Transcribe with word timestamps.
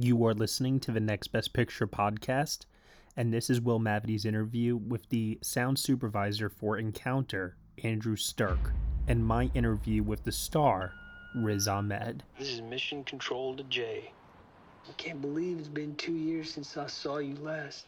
You 0.00 0.24
are 0.26 0.32
listening 0.32 0.78
to 0.80 0.92
the 0.92 1.00
Next 1.00 1.26
Best 1.32 1.52
Picture 1.52 1.88
podcast, 1.88 2.66
and 3.16 3.34
this 3.34 3.50
is 3.50 3.60
Will 3.60 3.80
Mavity's 3.80 4.24
interview 4.24 4.76
with 4.76 5.08
the 5.08 5.40
sound 5.42 5.76
supervisor 5.76 6.48
for 6.48 6.78
Encounter, 6.78 7.56
Andrew 7.82 8.14
Stirk, 8.14 8.70
and 9.08 9.26
my 9.26 9.50
interview 9.54 10.04
with 10.04 10.22
the 10.22 10.30
star, 10.30 10.92
Riz 11.34 11.66
Ahmed. 11.66 12.22
This 12.38 12.48
is 12.48 12.62
Mission 12.62 13.02
Control 13.02 13.56
to 13.56 13.64
Jay. 13.64 14.12
I 14.88 14.92
can't 14.92 15.20
believe 15.20 15.58
it's 15.58 15.66
been 15.66 15.96
two 15.96 16.14
years 16.14 16.54
since 16.54 16.76
I 16.76 16.86
saw 16.86 17.18
you 17.18 17.34
last. 17.42 17.86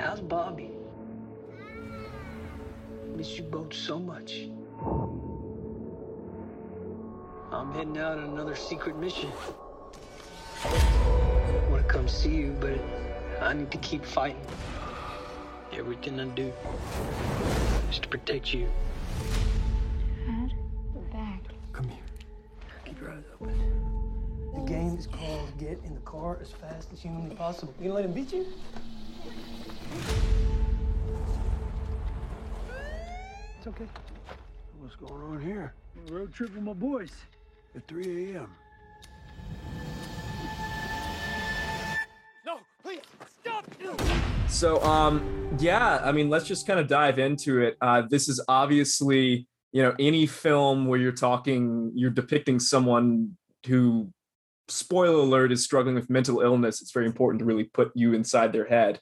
How's 0.00 0.20
Bobby? 0.20 0.72
Miss 3.14 3.36
you 3.38 3.44
both 3.44 3.72
so 3.72 4.00
much. 4.00 4.48
I'm 7.50 7.72
heading 7.72 7.96
out 7.96 8.18
on 8.18 8.24
another 8.24 8.54
secret 8.54 8.98
mission. 8.98 9.32
I 10.64 11.66
want 11.70 11.82
to 11.82 11.88
come 11.88 12.06
see 12.06 12.34
you, 12.34 12.54
but 12.60 12.78
I 13.40 13.54
need 13.54 13.70
to 13.70 13.78
keep 13.78 14.04
fighting. 14.04 14.44
Everything 15.72 16.20
I 16.20 16.26
do 16.26 16.52
is 17.90 18.00
to 18.00 18.08
protect 18.08 18.52
you. 18.52 18.68
Dad, 20.26 20.52
we're 20.92 21.00
back. 21.04 21.40
Come 21.72 21.88
here. 21.88 22.04
Keep 22.84 23.00
your 23.00 23.12
eyes 23.12 23.24
open. 23.40 24.52
The 24.54 24.60
game 24.70 24.98
is 24.98 25.06
called 25.06 25.50
Get 25.58 25.80
in 25.86 25.94
the 25.94 26.00
Car 26.00 26.38
as 26.42 26.50
Fast 26.50 26.92
as 26.92 27.00
Humanly 27.00 27.34
Possible. 27.34 27.72
You 27.80 27.88
gonna 27.88 27.94
let 27.94 28.04
him 28.04 28.12
beat 28.12 28.30
you? 28.30 28.46
It's 33.56 33.66
okay. 33.66 33.86
What's 34.80 34.96
going 34.96 35.22
on 35.22 35.40
here? 35.40 35.72
Road 36.10 36.34
trip 36.34 36.54
with 36.54 36.62
my 36.62 36.74
boys 36.74 37.12
at 37.74 37.86
3 37.86 38.34
a.m. 38.34 38.54
No, 42.46 42.58
please 42.82 43.00
stop. 43.40 43.64
So, 44.48 44.82
um, 44.82 45.56
yeah, 45.58 46.00
I 46.02 46.12
mean, 46.12 46.30
let's 46.30 46.46
just 46.46 46.66
kind 46.66 46.80
of 46.80 46.88
dive 46.88 47.18
into 47.18 47.60
it. 47.60 47.76
Uh, 47.80 48.02
this 48.08 48.28
is 48.28 48.42
obviously, 48.48 49.46
you 49.72 49.82
know, 49.82 49.94
any 49.98 50.26
film 50.26 50.86
where 50.86 50.98
you're 50.98 51.12
talking, 51.12 51.92
you're 51.94 52.10
depicting 52.10 52.58
someone 52.58 53.36
who, 53.66 54.10
spoiler 54.68 55.20
alert, 55.20 55.52
is 55.52 55.64
struggling 55.64 55.94
with 55.94 56.08
mental 56.08 56.40
illness. 56.40 56.80
It's 56.80 56.92
very 56.92 57.06
important 57.06 57.40
to 57.40 57.44
really 57.44 57.64
put 57.64 57.92
you 57.94 58.14
inside 58.14 58.52
their 58.52 58.66
head. 58.66 59.00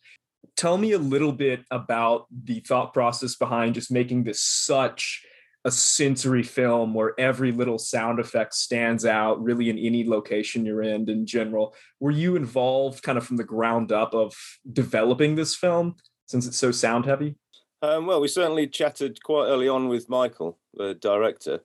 Tell 0.56 0.78
me 0.78 0.92
a 0.92 0.98
little 0.98 1.32
bit 1.32 1.60
about 1.70 2.26
the 2.44 2.60
thought 2.60 2.92
process 2.92 3.36
behind 3.36 3.74
just 3.74 3.90
making 3.90 4.24
this 4.24 4.40
such 4.42 5.22
a 5.66 5.70
sensory 5.70 6.42
film 6.42 6.94
where 6.94 7.18
every 7.18 7.52
little 7.52 7.78
sound 7.78 8.18
effect 8.18 8.54
stands 8.54 9.04
out 9.04 9.42
really 9.42 9.68
in 9.68 9.78
any 9.78 10.08
location 10.08 10.64
you're 10.64 10.82
in 10.82 11.10
in 11.10 11.26
general 11.26 11.74
were 12.00 12.10
you 12.10 12.36
involved 12.36 13.02
kind 13.02 13.18
of 13.18 13.26
from 13.26 13.36
the 13.36 13.44
ground 13.44 13.92
up 13.92 14.14
of 14.14 14.34
developing 14.72 15.34
this 15.34 15.54
film 15.54 15.96
since 16.26 16.46
it's 16.46 16.56
so 16.56 16.70
sound 16.70 17.04
heavy 17.04 17.34
Um, 17.82 18.06
well, 18.06 18.20
we 18.20 18.28
certainly 18.28 18.66
chatted 18.66 19.22
quite 19.22 19.46
early 19.46 19.68
on 19.68 19.88
with 19.88 20.08
Michael, 20.08 20.58
the 20.74 20.94
director, 20.94 21.60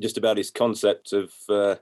just 0.00 0.18
about 0.18 0.36
his 0.36 0.50
concept 0.50 1.12
of. 1.12 1.32
Uh, 1.48 1.76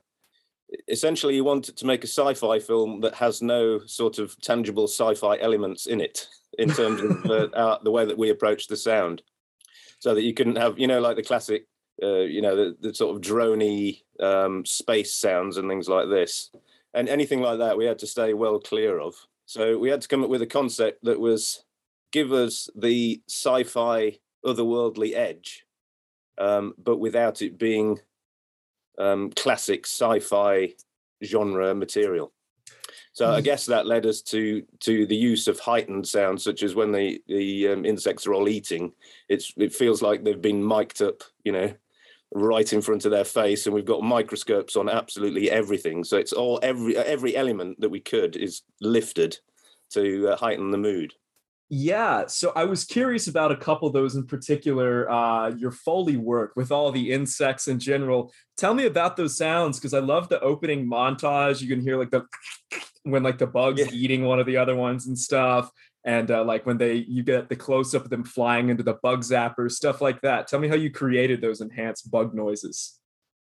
essentially, 0.86 1.34
he 1.34 1.40
wanted 1.40 1.76
to 1.78 1.86
make 1.86 2.04
a 2.04 2.06
sci-fi 2.06 2.58
film 2.58 3.00
that 3.00 3.14
has 3.14 3.40
no 3.40 3.80
sort 3.86 4.18
of 4.18 4.38
tangible 4.40 4.86
sci-fi 4.86 5.38
elements 5.38 5.86
in 5.86 6.00
it, 6.00 6.28
in 6.58 6.68
terms 6.70 7.00
of 7.00 7.24
uh, 7.26 7.48
our, 7.56 7.78
the 7.82 7.90
way 7.90 8.04
that 8.04 8.18
we 8.18 8.28
approach 8.28 8.66
the 8.66 8.76
sound, 8.76 9.22
so 9.98 10.14
that 10.14 10.22
you 10.22 10.34
couldn't 10.34 10.56
have, 10.56 10.78
you 10.78 10.86
know, 10.86 11.00
like 11.00 11.16
the 11.16 11.22
classic, 11.22 11.66
uh, 12.02 12.20
you 12.20 12.40
know, 12.40 12.56
the, 12.56 12.76
the 12.80 12.94
sort 12.94 13.14
of 13.14 13.22
drony 13.22 14.02
um, 14.20 14.64
space 14.64 15.14
sounds 15.14 15.56
and 15.56 15.68
things 15.68 15.88
like 15.88 16.08
this, 16.08 16.50
and 16.94 17.08
anything 17.08 17.40
like 17.40 17.58
that, 17.58 17.76
we 17.76 17.84
had 17.84 17.98
to 17.98 18.06
stay 18.06 18.34
well 18.34 18.58
clear 18.58 18.98
of. 18.98 19.14
So 19.46 19.78
we 19.78 19.88
had 19.88 20.02
to 20.02 20.08
come 20.08 20.22
up 20.22 20.30
with 20.30 20.42
a 20.42 20.46
concept 20.46 21.04
that 21.04 21.20
was 21.20 21.64
give 22.12 22.32
us 22.32 22.68
the 22.74 23.22
sci-fi 23.28 24.18
otherworldly 24.44 25.14
edge, 25.14 25.64
um, 26.38 26.74
but 26.78 26.98
without 26.98 27.42
it 27.42 27.58
being 27.58 27.98
um, 28.98 29.30
classic 29.30 29.86
sci-fi 29.86 30.74
genre 31.24 31.74
material. 31.74 32.32
So 33.18 33.32
I 33.32 33.40
guess 33.40 33.66
that 33.66 33.84
led 33.84 34.06
us 34.06 34.22
to 34.22 34.62
to 34.78 35.04
the 35.04 35.16
use 35.16 35.48
of 35.48 35.58
heightened 35.58 36.06
sounds, 36.06 36.44
such 36.44 36.62
as 36.62 36.76
when 36.76 36.92
the 36.92 37.20
the 37.26 37.66
um, 37.66 37.84
insects 37.84 38.28
are 38.28 38.32
all 38.32 38.48
eating. 38.48 38.92
It's 39.28 39.52
it 39.56 39.74
feels 39.74 40.02
like 40.02 40.22
they've 40.22 40.40
been 40.40 40.62
mic'd 40.62 41.02
up, 41.02 41.24
you 41.42 41.50
know, 41.50 41.74
right 42.32 42.72
in 42.72 42.80
front 42.80 43.06
of 43.06 43.10
their 43.10 43.24
face, 43.24 43.66
and 43.66 43.74
we've 43.74 43.84
got 43.84 44.04
microscopes 44.04 44.76
on 44.76 44.88
absolutely 44.88 45.50
everything. 45.50 46.04
So 46.04 46.16
it's 46.16 46.32
all 46.32 46.60
every 46.62 46.96
every 46.96 47.34
element 47.36 47.80
that 47.80 47.88
we 47.88 47.98
could 47.98 48.36
is 48.36 48.62
lifted 48.80 49.36
to 49.90 50.28
uh, 50.28 50.36
heighten 50.36 50.70
the 50.70 50.78
mood. 50.78 51.12
Yeah, 51.70 52.26
so 52.28 52.52
I 52.56 52.64
was 52.64 52.84
curious 52.84 53.28
about 53.28 53.52
a 53.52 53.56
couple 53.56 53.86
of 53.88 53.92
those 53.92 54.14
in 54.14 54.26
particular. 54.26 55.10
Uh, 55.10 55.50
your 55.50 55.70
Foley 55.70 56.16
work 56.16 56.52
with 56.56 56.72
all 56.72 56.90
the 56.90 57.12
insects 57.12 57.68
in 57.68 57.78
general. 57.78 58.32
Tell 58.56 58.72
me 58.72 58.86
about 58.86 59.16
those 59.18 59.36
sounds 59.36 59.78
because 59.78 59.92
I 59.92 59.98
love 59.98 60.30
the 60.30 60.40
opening 60.40 60.86
montage. 60.86 61.60
You 61.60 61.68
can 61.68 61.82
hear 61.82 61.98
like 61.98 62.10
the 62.10 62.24
when 63.02 63.22
like 63.22 63.36
the 63.36 63.46
bugs 63.46 63.80
Yeah. 63.80 63.90
eating 63.92 64.24
one 64.24 64.40
of 64.40 64.46
the 64.46 64.56
other 64.56 64.74
ones 64.74 65.06
and 65.08 65.18
stuff, 65.18 65.70
and 66.04 66.30
uh, 66.30 66.42
like 66.42 66.64
when 66.64 66.78
they 66.78 66.94
you 66.94 67.22
get 67.22 67.50
the 67.50 67.56
close 67.56 67.94
up 67.94 68.04
of 68.04 68.10
them 68.10 68.24
flying 68.24 68.70
into 68.70 68.82
the 68.82 68.94
bug 69.02 69.20
zappers, 69.20 69.72
stuff 69.72 70.00
like 70.00 70.22
that. 70.22 70.46
Tell 70.48 70.60
me 70.60 70.68
how 70.68 70.74
you 70.74 70.90
created 70.90 71.42
those 71.42 71.60
enhanced 71.60 72.10
bug 72.10 72.34
noises. 72.34 72.98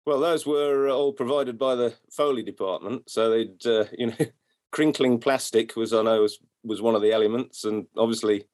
Well, 0.04 0.20
those 0.20 0.46
were 0.46 0.88
all 0.90 1.12
provided 1.14 1.58
by 1.58 1.74
the 1.74 1.94
Foley 2.10 2.42
department. 2.42 3.08
So 3.08 3.30
they'd, 3.30 3.66
uh, 3.66 3.84
you 3.96 4.06
know, 4.08 4.16
crinkling 4.72 5.20
plastic 5.20 5.76
was, 5.76 5.92
on 5.92 6.06
I 6.08 6.16
know, 6.16 6.22
was, 6.22 6.38
was 6.64 6.82
one 6.82 6.94
of 6.94 7.02
the 7.02 7.12
elements. 7.12 7.64
And 7.64 7.86
obviously, 7.96 8.44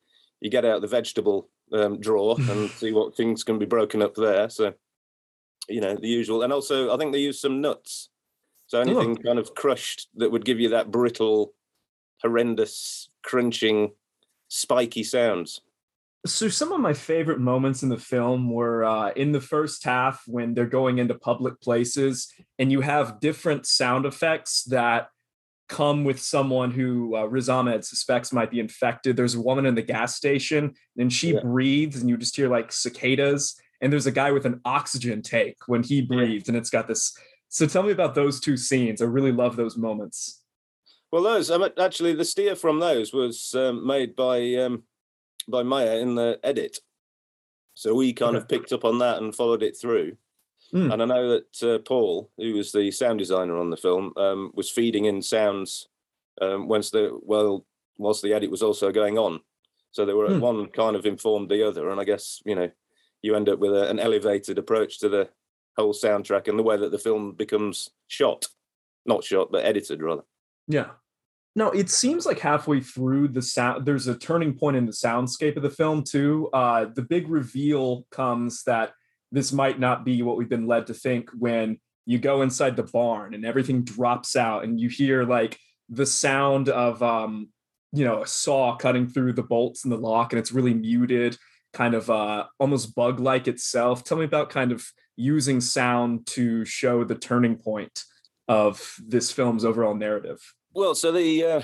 you 0.40 0.50
get 0.50 0.64
out 0.64 0.80
the 0.80 0.86
vegetable 0.86 1.48
um, 1.72 2.00
drawer 2.00 2.36
and 2.50 2.70
see 2.70 2.92
what 2.92 3.16
things 3.16 3.44
can 3.44 3.58
be 3.58 3.66
broken 3.66 4.02
up 4.02 4.14
there. 4.14 4.48
So, 4.48 4.74
you 5.68 5.80
know, 5.80 5.96
the 5.96 6.08
usual. 6.08 6.42
And 6.42 6.52
also, 6.52 6.94
I 6.94 6.98
think 6.98 7.12
they 7.12 7.18
used 7.18 7.40
some 7.40 7.60
nuts. 7.60 8.10
So 8.68 8.80
anything 8.80 9.16
kind 9.16 9.38
of 9.38 9.54
crushed 9.54 10.08
that 10.16 10.32
would 10.32 10.44
give 10.44 10.58
you 10.58 10.70
that 10.70 10.90
brittle, 10.90 11.52
horrendous, 12.20 13.08
crunching, 13.22 13.92
spiky 14.48 15.04
sounds. 15.04 15.60
So 16.26 16.48
some 16.48 16.72
of 16.72 16.80
my 16.80 16.92
favorite 16.92 17.38
moments 17.38 17.84
in 17.84 17.88
the 17.88 17.96
film 17.96 18.50
were 18.50 18.84
uh, 18.84 19.10
in 19.10 19.30
the 19.30 19.40
first 19.40 19.84
half 19.84 20.24
when 20.26 20.54
they're 20.54 20.66
going 20.66 20.98
into 20.98 21.14
public 21.14 21.60
places 21.60 22.32
and 22.58 22.72
you 22.72 22.80
have 22.80 23.20
different 23.20 23.66
sound 23.66 24.04
effects 24.06 24.64
that 24.64 25.10
come 25.68 26.04
with 26.04 26.20
someone 26.20 26.70
who 26.70 27.16
uh, 27.16 27.24
Riz 27.24 27.48
Ahmed 27.48 27.84
suspects 27.84 28.32
might 28.32 28.50
be 28.50 28.60
infected. 28.60 29.16
There's 29.16 29.34
a 29.34 29.40
woman 29.40 29.66
in 29.66 29.74
the 29.74 29.82
gas 29.82 30.14
station 30.14 30.74
and 30.96 31.12
she 31.12 31.34
Yeah. 31.34 31.40
breathes 31.40 32.00
and 32.00 32.08
you 32.08 32.16
just 32.16 32.36
hear 32.36 32.48
like 32.48 32.70
cicadas. 32.72 33.56
And 33.80 33.92
there's 33.92 34.06
a 34.06 34.12
guy 34.12 34.32
with 34.32 34.46
an 34.46 34.60
oxygen 34.64 35.22
tank 35.22 35.56
when 35.66 35.82
he 35.82 36.02
breathes 36.02 36.48
and 36.48 36.56
it's 36.56 36.70
got 36.70 36.88
this. 36.88 37.16
So 37.48 37.66
tell 37.66 37.82
me 37.82 37.92
about 37.92 38.14
those 38.14 38.40
two 38.40 38.56
scenes. 38.56 39.02
I 39.02 39.06
really 39.06 39.32
love 39.32 39.56
those 39.56 39.76
moments. 39.76 40.42
Well, 41.12 41.22
those 41.22 41.50
um, 41.50 41.66
actually 41.80 42.14
the 42.14 42.24
steer 42.24 42.56
from 42.56 42.80
those 42.80 43.12
was 43.12 43.54
um, 43.54 43.86
made 43.86 44.16
by 44.16 44.54
um, 44.54 44.82
by 45.48 45.62
Maya 45.62 45.98
in 45.98 46.16
the 46.16 46.40
edit, 46.42 46.78
so 47.74 47.94
we 47.94 48.12
kind 48.12 48.36
of 48.36 48.48
picked 48.48 48.72
up 48.72 48.84
on 48.84 48.98
that 48.98 49.18
and 49.18 49.34
followed 49.34 49.62
it 49.62 49.76
through. 49.80 50.16
Hmm. 50.72 50.90
And 50.90 51.02
I 51.02 51.04
know 51.04 51.28
that 51.30 51.62
uh, 51.62 51.78
Paul, 51.78 52.30
who 52.36 52.54
was 52.54 52.72
the 52.72 52.90
sound 52.90 53.18
designer 53.18 53.56
on 53.58 53.70
the 53.70 53.76
film, 53.76 54.12
um, 54.16 54.50
was 54.54 54.70
feeding 54.70 55.04
in 55.04 55.22
sounds 55.22 55.88
um, 56.40 56.68
once 56.68 56.90
the 56.90 57.18
well 57.22 57.64
whilst 57.98 58.22
the 58.22 58.32
edit 58.34 58.50
was 58.50 58.62
also 58.62 58.92
going 58.92 59.16
on. 59.16 59.40
So 59.92 60.04
they 60.04 60.12
were 60.12 60.34
Hmm. 60.34 60.40
one 60.40 60.66
kind 60.66 60.96
of 60.96 61.06
informed 61.06 61.48
the 61.50 61.66
other, 61.66 61.90
and 61.90 62.00
I 62.00 62.04
guess 62.04 62.40
you 62.44 62.54
know 62.54 62.70
you 63.22 63.34
end 63.34 63.48
up 63.48 63.58
with 63.58 63.72
a, 63.72 63.88
an 63.88 63.98
elevated 63.98 64.58
approach 64.58 64.98
to 65.00 65.08
the 65.08 65.28
whole 65.76 65.94
soundtrack 65.94 66.48
and 66.48 66.58
the 66.58 66.62
way 66.62 66.76
that 66.76 66.90
the 66.90 66.98
film 66.98 67.32
becomes 67.32 67.90
shot, 68.08 68.46
not 69.04 69.24
shot 69.24 69.50
but 69.50 69.64
edited 69.64 70.02
rather. 70.02 70.22
Yeah. 70.68 70.90
No, 71.54 71.70
it 71.70 71.88
seems 71.88 72.26
like 72.26 72.38
halfway 72.38 72.80
through 72.80 73.28
the 73.28 73.40
sound, 73.40 73.86
there's 73.86 74.08
a 74.08 74.18
turning 74.18 74.52
point 74.52 74.76
in 74.76 74.84
the 74.84 74.92
soundscape 74.92 75.56
of 75.56 75.62
the 75.62 75.70
film, 75.70 76.04
too. 76.04 76.50
Uh, 76.52 76.84
the 76.94 77.00
big 77.00 77.28
reveal 77.28 78.06
comes 78.10 78.62
that 78.64 78.92
this 79.32 79.52
might 79.52 79.78
not 79.78 80.04
be 80.04 80.22
what 80.22 80.36
we've 80.36 80.48
been 80.48 80.66
led 80.66 80.86
to 80.86 80.94
think 80.94 81.30
when 81.36 81.78
you 82.04 82.18
go 82.18 82.42
inside 82.42 82.76
the 82.76 82.84
barn 82.84 83.34
and 83.34 83.44
everything 83.44 83.82
drops 83.82 84.36
out 84.36 84.64
and 84.64 84.80
you 84.80 84.88
hear 84.88 85.24
like 85.24 85.58
the 85.88 86.06
sound 86.06 86.68
of, 86.68 87.02
um, 87.02 87.48
you 87.92 88.04
know, 88.04 88.22
a 88.22 88.26
saw 88.26 88.76
cutting 88.76 89.08
through 89.08 89.32
the 89.32 89.42
bolts 89.42 89.84
in 89.84 89.90
the 89.90 89.96
lock 89.96 90.32
and 90.32 90.38
it's 90.38 90.52
really 90.52 90.74
muted, 90.74 91.36
kind 91.72 91.94
of 91.94 92.08
uh, 92.08 92.44
almost 92.58 92.94
bug 92.94 93.20
like 93.20 93.48
itself. 93.48 94.04
Tell 94.04 94.18
me 94.18 94.24
about 94.24 94.50
kind 94.50 94.72
of 94.72 94.84
using 95.16 95.60
sound 95.60 96.26
to 96.26 96.64
show 96.64 97.04
the 97.04 97.14
turning 97.14 97.56
point 97.56 98.04
of 98.48 98.94
this 99.04 99.32
film's 99.32 99.64
overall 99.64 99.94
narrative. 99.94 100.40
Well, 100.74 100.94
so 100.94 101.10
the 101.10 101.44
uh, 101.44 101.62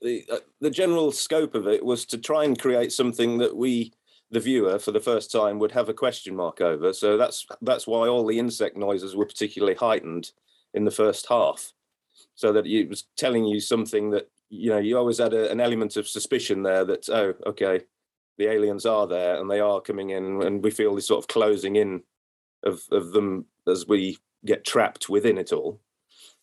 the 0.00 0.24
uh, 0.30 0.38
the 0.60 0.70
general 0.70 1.12
scope 1.12 1.54
of 1.54 1.68
it 1.68 1.84
was 1.84 2.06
to 2.06 2.18
try 2.18 2.44
and 2.44 2.58
create 2.58 2.92
something 2.92 3.38
that 3.38 3.54
we 3.54 3.92
the 4.30 4.40
viewer 4.40 4.78
for 4.78 4.92
the 4.92 5.00
first 5.00 5.30
time 5.30 5.58
would 5.58 5.72
have 5.72 5.88
a 5.88 5.94
question 5.94 6.34
mark 6.34 6.60
over. 6.60 6.92
So 6.92 7.16
that's 7.16 7.46
that's 7.62 7.86
why 7.86 8.08
all 8.08 8.26
the 8.26 8.38
insect 8.38 8.76
noises 8.76 9.14
were 9.14 9.26
particularly 9.26 9.74
heightened 9.74 10.32
in 10.74 10.84
the 10.84 10.90
first 10.90 11.26
half, 11.28 11.72
so 12.34 12.52
that 12.52 12.66
it 12.66 12.88
was 12.88 13.04
telling 13.16 13.44
you 13.44 13.60
something 13.60 14.10
that 14.10 14.28
you 14.48 14.70
know 14.70 14.78
you 14.78 14.96
always 14.98 15.18
had 15.18 15.34
a, 15.34 15.50
an 15.50 15.60
element 15.60 15.96
of 15.96 16.08
suspicion 16.08 16.62
there 16.62 16.84
that 16.84 17.08
oh 17.08 17.34
okay 17.46 17.80
the 18.38 18.46
aliens 18.46 18.86
are 18.86 19.06
there 19.06 19.40
and 19.40 19.50
they 19.50 19.60
are 19.60 19.80
coming 19.80 20.10
in 20.10 20.42
and 20.42 20.62
we 20.62 20.70
feel 20.70 20.94
this 20.94 21.08
sort 21.08 21.22
of 21.22 21.28
closing 21.28 21.76
in 21.76 22.02
of 22.62 22.82
of 22.90 23.12
them 23.12 23.46
as 23.66 23.86
we 23.86 24.18
get 24.44 24.64
trapped 24.64 25.08
within 25.08 25.38
it 25.38 25.52
all. 25.52 25.80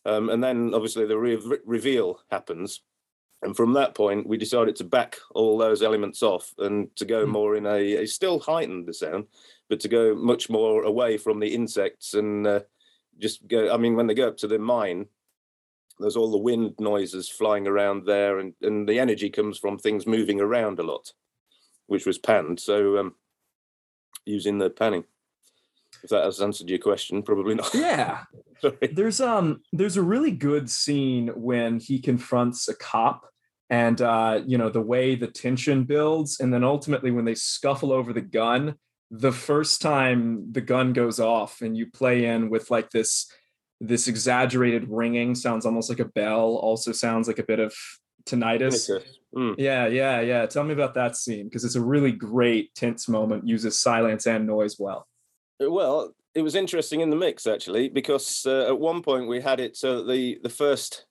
Um, 0.06 0.28
and 0.28 0.42
then 0.44 0.74
obviously 0.74 1.06
the 1.06 1.18
re- 1.18 1.58
reveal 1.64 2.20
happens 2.30 2.82
and 3.44 3.56
from 3.56 3.72
that 3.74 3.94
point 3.94 4.26
we 4.26 4.36
decided 4.36 4.74
to 4.76 4.84
back 4.84 5.16
all 5.34 5.56
those 5.58 5.82
elements 5.82 6.22
off 6.22 6.52
and 6.58 6.94
to 6.96 7.04
go 7.04 7.24
Hmm. 7.24 7.30
more 7.32 7.56
in 7.56 7.66
a, 7.66 8.02
a 8.02 8.06
still 8.06 8.40
heightened 8.40 8.86
the 8.86 8.94
sound 8.94 9.26
but 9.68 9.80
to 9.80 9.88
go 9.88 10.14
much 10.14 10.50
more 10.50 10.82
away 10.84 11.16
from 11.16 11.40
the 11.40 11.54
insects 11.54 12.14
and 12.14 12.46
uh, 12.46 12.60
just 13.18 13.46
go 13.46 13.72
i 13.72 13.76
mean 13.76 13.94
when 13.96 14.06
they 14.06 14.14
go 14.14 14.28
up 14.28 14.36
to 14.38 14.48
the 14.48 14.58
mine 14.58 15.06
there's 16.00 16.16
all 16.16 16.30
the 16.32 16.38
wind 16.38 16.74
noises 16.80 17.28
flying 17.28 17.68
around 17.68 18.04
there 18.04 18.40
and, 18.40 18.54
and 18.62 18.88
the 18.88 18.98
energy 18.98 19.30
comes 19.30 19.58
from 19.58 19.78
things 19.78 20.06
moving 20.06 20.40
around 20.40 20.78
a 20.78 20.82
lot 20.82 21.12
which 21.86 22.06
was 22.06 22.18
panned 22.18 22.58
so 22.58 22.98
um, 22.98 23.14
using 24.26 24.58
the 24.58 24.70
panning 24.70 25.04
if 26.02 26.10
that 26.10 26.24
has 26.24 26.40
answered 26.40 26.68
your 26.68 26.78
question 26.80 27.22
probably 27.22 27.54
not 27.54 27.72
Yeah. 27.74 28.24
Sorry. 28.60 28.88
There's 28.92 29.20
um 29.20 29.60
there's 29.72 29.96
a 29.96 30.02
really 30.02 30.30
good 30.30 30.70
scene 30.70 31.28
when 31.34 31.78
he 31.80 31.98
confronts 32.00 32.66
a 32.68 32.74
cop 32.74 33.26
and 33.70 34.02
uh 34.02 34.40
you 34.46 34.58
know 34.58 34.68
the 34.68 34.80
way 34.80 35.14
the 35.14 35.26
tension 35.26 35.84
builds 35.84 36.40
and 36.40 36.52
then 36.52 36.62
ultimately 36.62 37.10
when 37.10 37.24
they 37.24 37.34
scuffle 37.34 37.92
over 37.92 38.12
the 38.12 38.20
gun 38.20 38.74
the 39.10 39.32
first 39.32 39.80
time 39.80 40.52
the 40.52 40.60
gun 40.60 40.92
goes 40.92 41.18
off 41.18 41.62
and 41.62 41.76
you 41.76 41.86
play 41.90 42.26
in 42.26 42.50
with 42.50 42.70
like 42.70 42.90
this 42.90 43.30
this 43.80 44.08
exaggerated 44.08 44.86
ringing 44.88 45.34
sounds 45.34 45.66
almost 45.66 45.88
like 45.88 46.00
a 46.00 46.04
bell 46.04 46.56
also 46.56 46.92
sounds 46.92 47.26
like 47.28 47.38
a 47.38 47.44
bit 47.44 47.60
of 47.60 47.74
tinnitus. 48.24 48.90
Mm. 49.34 49.56
yeah 49.58 49.86
yeah 49.86 50.20
yeah. 50.20 50.46
Tell 50.46 50.64
me 50.64 50.72
about 50.72 50.94
that 50.94 51.16
scene 51.16 51.44
because 51.44 51.64
it's 51.64 51.74
a 51.74 51.80
really 51.80 52.12
great 52.12 52.74
tense 52.74 53.08
moment 53.08 53.46
uses 53.46 53.78
silence 53.78 54.26
and 54.26 54.46
noise 54.46 54.76
well. 54.78 55.06
Well, 55.60 56.14
it 56.34 56.42
was 56.42 56.54
interesting 56.54 57.00
in 57.00 57.10
the 57.10 57.16
mix 57.16 57.46
actually 57.46 57.88
because 57.88 58.46
uh, 58.46 58.66
at 58.68 58.78
one 58.78 59.02
point 59.02 59.28
we 59.28 59.40
had 59.40 59.60
it 59.60 59.76
so 59.76 60.04
the 60.04 60.38
the 60.42 60.48
first 60.48 61.06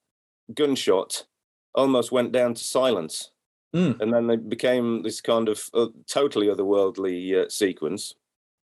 gunshot 0.54 1.26
almost 1.76 2.12
went 2.12 2.32
down 2.32 2.54
to 2.54 2.64
silence, 2.64 3.32
Mm. 3.76 4.00
and 4.02 4.14
then 4.14 4.30
it 4.30 4.48
became 4.50 5.02
this 5.02 5.20
kind 5.20 5.50
of 5.50 5.68
uh, 5.74 5.88
totally 6.08 6.48
otherworldly 6.48 7.34
uh, 7.46 7.50
sequence, 7.50 8.14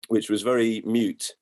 which 0.08 0.30
was 0.30 0.42
very 0.42 0.82
mute, 0.86 1.34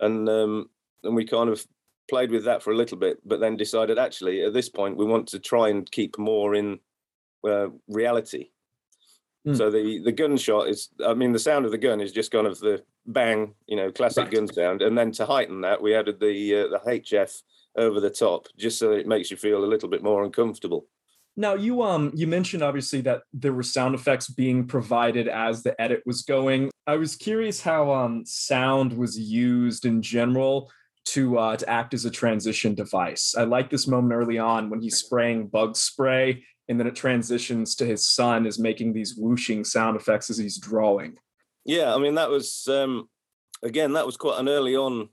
and 0.00 0.28
um, 0.28 0.68
and 1.04 1.14
we 1.14 1.24
kind 1.24 1.48
of 1.48 1.64
played 2.10 2.30
with 2.32 2.44
that 2.44 2.62
for 2.62 2.72
a 2.72 2.76
little 2.76 2.98
bit, 2.98 3.18
but 3.24 3.38
then 3.38 3.56
decided 3.56 3.98
actually 3.98 4.42
at 4.42 4.52
this 4.52 4.68
point 4.68 4.96
we 4.96 5.04
want 5.04 5.28
to 5.28 5.38
try 5.38 5.68
and 5.68 5.88
keep 5.92 6.18
more 6.18 6.54
in 6.56 6.80
uh, 7.46 7.68
reality. 7.86 8.50
Mm. 9.46 9.56
So 9.56 9.70
the 9.70 10.00
the 10.00 10.10
gunshot 10.12 10.68
is, 10.68 10.88
I 11.06 11.14
mean, 11.14 11.30
the 11.32 11.38
sound 11.38 11.66
of 11.66 11.70
the 11.70 11.78
gun 11.78 12.00
is 12.00 12.10
just 12.10 12.32
kind 12.32 12.46
of 12.48 12.58
the 12.58 12.82
bang, 13.06 13.54
you 13.68 13.76
know, 13.76 13.92
classic 13.92 14.24
Right. 14.24 14.32
gun 14.34 14.48
sound, 14.48 14.82
and 14.82 14.98
then 14.98 15.12
to 15.12 15.24
heighten 15.26 15.60
that, 15.60 15.80
we 15.80 15.94
added 15.94 16.18
the 16.18 16.62
uh, 16.64 16.68
the 16.68 16.80
HF 16.84 17.42
over 17.76 18.00
the 18.00 18.10
top, 18.10 18.46
just 18.58 18.78
so 18.78 18.92
it 18.92 19.06
makes 19.06 19.30
you 19.30 19.36
feel 19.36 19.64
a 19.64 19.66
little 19.66 19.88
bit 19.88 20.02
more 20.02 20.24
uncomfortable. 20.24 20.86
Now 21.36 21.54
you 21.54 21.82
um 21.82 22.10
you 22.14 22.26
mentioned 22.26 22.64
obviously 22.64 23.00
that 23.02 23.22
there 23.32 23.52
were 23.52 23.62
sound 23.62 23.94
effects 23.94 24.28
being 24.28 24.66
provided 24.66 25.28
as 25.28 25.62
the 25.62 25.80
edit 25.80 26.02
was 26.04 26.22
going. 26.22 26.70
I 26.86 26.96
was 26.96 27.14
curious 27.14 27.60
how 27.60 27.92
um 27.92 28.24
sound 28.26 28.92
was 28.92 29.16
used 29.16 29.84
in 29.84 30.02
general 30.02 30.70
to 31.06 31.38
uh 31.38 31.56
to 31.56 31.70
act 31.70 31.94
as 31.94 32.04
a 32.04 32.10
transition 32.10 32.74
device. 32.74 33.36
I 33.38 33.44
like 33.44 33.70
this 33.70 33.86
moment 33.86 34.14
early 34.14 34.38
on 34.38 34.68
when 34.68 34.80
he's 34.80 34.96
spraying 34.96 35.46
bug 35.46 35.76
spray 35.76 36.42
and 36.68 36.78
then 36.78 36.88
it 36.88 36.96
transitions 36.96 37.74
to 37.76 37.86
his 37.86 38.06
son 38.06 38.44
is 38.44 38.58
making 38.58 38.92
these 38.92 39.14
whooshing 39.16 39.64
sound 39.64 39.96
effects 39.96 40.30
as 40.30 40.38
he's 40.38 40.58
drawing. 40.58 41.16
Yeah, 41.64 41.94
I 41.94 41.98
mean 41.98 42.16
that 42.16 42.30
was 42.30 42.66
um, 42.68 43.08
again 43.62 43.92
that 43.92 44.06
was 44.06 44.16
quite 44.16 44.40
an 44.40 44.48
early 44.48 44.74
on 44.74 45.08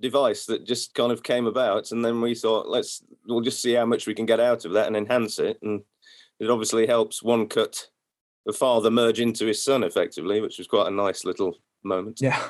device 0.00 0.46
that 0.46 0.66
just 0.66 0.94
kind 0.94 1.12
of 1.12 1.22
came 1.22 1.46
about, 1.46 1.92
and 1.92 2.04
then 2.04 2.20
we 2.20 2.34
thought 2.34 2.68
let's 2.68 3.02
we'll 3.26 3.40
just 3.40 3.60
see 3.60 3.74
how 3.74 3.86
much 3.86 4.06
we 4.06 4.14
can 4.14 4.26
get 4.26 4.40
out 4.40 4.64
of 4.64 4.72
that 4.72 4.86
and 4.86 4.96
enhance 4.96 5.38
it, 5.38 5.58
and 5.62 5.82
it 6.38 6.50
obviously 6.50 6.86
helps 6.86 7.22
one 7.22 7.46
cut 7.46 7.88
the 8.46 8.52
father 8.52 8.90
merge 8.90 9.20
into 9.20 9.46
his 9.46 9.62
son 9.62 9.84
effectively, 9.84 10.40
which 10.40 10.58
was 10.58 10.66
quite 10.66 10.88
a 10.88 10.90
nice 10.90 11.24
little 11.24 11.58
moment. 11.84 12.20
Yeah. 12.20 12.42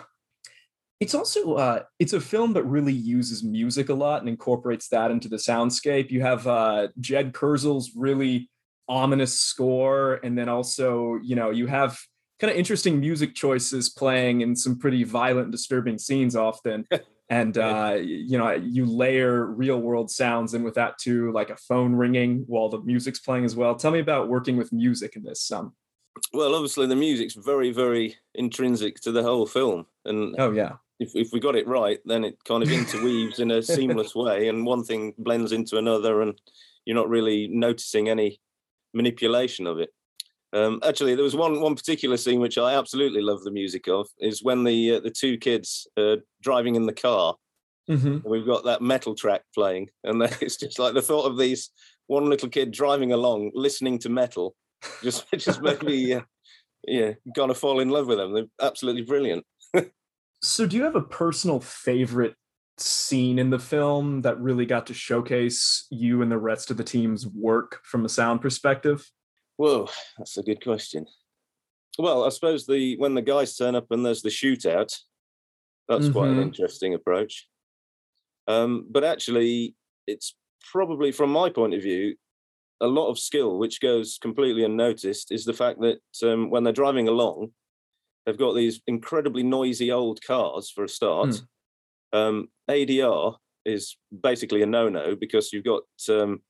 It's 1.00 1.14
also 1.14 1.54
uh 1.54 1.82
it's 1.98 2.12
a 2.12 2.20
film 2.20 2.52
that 2.52 2.64
really 2.64 2.92
uses 2.92 3.42
music 3.42 3.88
a 3.88 3.94
lot 3.94 4.20
and 4.20 4.28
incorporates 4.28 4.88
that 4.88 5.10
into 5.10 5.28
the 5.28 5.36
soundscape. 5.36 6.10
You 6.10 6.20
have 6.20 6.46
uh 6.46 6.88
Jed 7.00 7.32
Kurzel's 7.32 7.92
really 7.96 8.50
ominous 8.88 9.38
score 9.38 10.20
and 10.22 10.36
then 10.36 10.48
also, 10.48 11.18
you 11.22 11.36
know, 11.36 11.50
you 11.50 11.66
have 11.66 11.98
kind 12.38 12.50
of 12.50 12.56
interesting 12.56 13.00
music 13.00 13.34
choices 13.34 13.88
playing 13.88 14.42
in 14.42 14.54
some 14.54 14.78
pretty 14.78 15.04
violent 15.04 15.50
disturbing 15.50 15.98
scenes 15.98 16.36
often. 16.36 16.86
And 17.30 17.56
uh 17.56 17.96
you 18.00 18.36
know, 18.36 18.50
you 18.50 18.84
layer 18.84 19.46
real 19.46 19.80
world 19.80 20.10
sounds 20.10 20.52
in 20.54 20.64
with 20.64 20.74
that 20.74 20.98
too, 20.98 21.32
like 21.32 21.50
a 21.50 21.56
phone 21.56 21.94
ringing 21.94 22.42
while 22.48 22.68
the 22.68 22.80
music's 22.80 23.20
playing 23.20 23.44
as 23.44 23.54
well. 23.54 23.76
Tell 23.76 23.92
me 23.92 24.00
about 24.00 24.28
working 24.28 24.56
with 24.56 24.72
music 24.72 25.14
in 25.14 25.22
this 25.22 25.50
um 25.52 25.72
Well, 26.32 26.54
obviously 26.54 26.86
the 26.88 26.96
music's 26.96 27.34
very 27.34 27.70
very 27.72 28.16
intrinsic 28.34 29.00
to 29.02 29.12
the 29.12 29.22
whole 29.22 29.46
film, 29.46 29.86
and 30.04 30.34
oh 30.38 30.50
yeah. 30.50 30.72
if, 30.98 31.14
if 31.14 31.32
we 31.32 31.38
got 31.38 31.54
it 31.54 31.68
right, 31.68 32.00
then 32.04 32.24
it 32.24 32.36
kind 32.44 32.64
of 32.64 32.70
interweaves 32.70 33.38
in 33.38 33.52
a 33.52 33.62
seamless 33.74 34.14
way, 34.14 34.48
and 34.48 34.66
one 34.66 34.82
thing 34.82 35.14
blends 35.16 35.52
into 35.52 35.78
another, 35.78 36.22
and 36.22 36.40
you're 36.84 36.96
not 36.96 37.08
really 37.08 37.46
noticing 37.46 38.08
any 38.08 38.40
manipulation 38.92 39.68
of 39.68 39.78
it. 39.78 39.90
Um, 40.52 40.80
actually, 40.84 41.14
there 41.14 41.24
was 41.24 41.36
one 41.36 41.60
one 41.60 41.76
particular 41.76 42.16
scene 42.16 42.40
which 42.40 42.58
I 42.58 42.74
absolutely 42.74 43.22
love 43.22 43.42
the 43.42 43.50
music 43.52 43.88
of 43.88 44.08
is 44.18 44.42
when 44.42 44.64
the 44.64 44.96
uh, 44.96 45.00
the 45.00 45.10
two 45.10 45.38
kids 45.38 45.86
are 45.98 46.18
driving 46.42 46.74
in 46.74 46.86
the 46.86 46.92
car. 46.92 47.36
Mhm. 47.88 48.24
We've 48.24 48.46
got 48.46 48.64
that 48.64 48.82
metal 48.82 49.14
track 49.14 49.42
playing, 49.54 49.90
and 50.04 50.20
then 50.20 50.30
it's 50.40 50.56
just 50.56 50.78
like 50.78 50.94
the 50.94 51.02
thought 51.02 51.26
of 51.26 51.38
these 51.38 51.70
one 52.06 52.28
little 52.28 52.48
kid 52.48 52.72
driving 52.72 53.12
along, 53.12 53.52
listening 53.54 53.98
to 54.00 54.08
metal, 54.08 54.56
just 55.02 55.24
just 55.36 55.62
made 55.62 55.82
me, 55.82 56.14
uh, 56.14 56.22
yeah, 56.86 57.12
of 57.38 57.58
fall 57.58 57.80
in 57.80 57.88
love 57.88 58.08
with 58.08 58.18
them. 58.18 58.34
They're 58.34 58.46
absolutely 58.60 59.02
brilliant. 59.02 59.44
So, 60.42 60.66
do 60.66 60.76
you 60.76 60.84
have 60.84 60.96
a 60.96 61.02
personal 61.02 61.60
favorite 61.60 62.34
scene 62.78 63.38
in 63.38 63.50
the 63.50 63.58
film 63.58 64.22
that 64.22 64.40
really 64.40 64.64
got 64.64 64.86
to 64.86 64.94
showcase 64.94 65.86
you 65.90 66.22
and 66.22 66.32
the 66.32 66.38
rest 66.38 66.70
of 66.70 66.78
the 66.78 66.84
team's 66.84 67.26
work 67.26 67.80
from 67.84 68.04
a 68.04 68.08
sound 68.08 68.40
perspective? 68.40 69.06
Whoa, 69.60 69.90
that's 70.16 70.38
a 70.38 70.42
good 70.42 70.64
question. 70.64 71.06
Well, 71.98 72.24
I 72.24 72.30
suppose 72.30 72.64
the 72.64 72.96
when 72.96 73.12
the 73.12 73.20
guys 73.20 73.54
turn 73.54 73.74
up 73.74 73.90
and 73.90 74.06
there's 74.06 74.22
the 74.22 74.30
shootout, 74.30 74.98
that's 75.86 76.08
quite 76.08 76.30
an 76.30 76.38
Mhm. 76.38 76.42
interesting 76.44 76.94
approach. 76.94 77.46
Um, 78.46 78.86
but 78.88 79.04
actually, 79.04 79.74
it's 80.06 80.34
probably 80.72 81.12
from 81.12 81.28
my 81.30 81.50
point 81.50 81.74
of 81.74 81.82
view, 81.82 82.16
a 82.80 82.86
lot 82.86 83.10
of 83.10 83.18
skill 83.18 83.58
which 83.58 83.82
goes 83.82 84.16
completely 84.16 84.64
unnoticed 84.64 85.30
is 85.30 85.44
the 85.44 85.52
fact 85.52 85.78
that 85.82 86.00
um, 86.22 86.48
when 86.48 86.64
they're 86.64 86.72
driving 86.72 87.06
along, 87.08 87.52
they've 88.24 88.38
got 88.38 88.54
these 88.54 88.80
incredibly 88.86 89.42
noisy 89.42 89.92
old 89.92 90.22
cars 90.22 90.70
for 90.70 90.84
a 90.84 90.88
start. 90.88 91.42
Um, 92.14 92.48
ADR 92.66 93.36
is 93.66 93.98
basically 94.22 94.62
a 94.62 94.66
no-no 94.66 95.16
because 95.16 95.52
you've 95.52 95.64
got 95.64 95.82
um, 96.08 96.42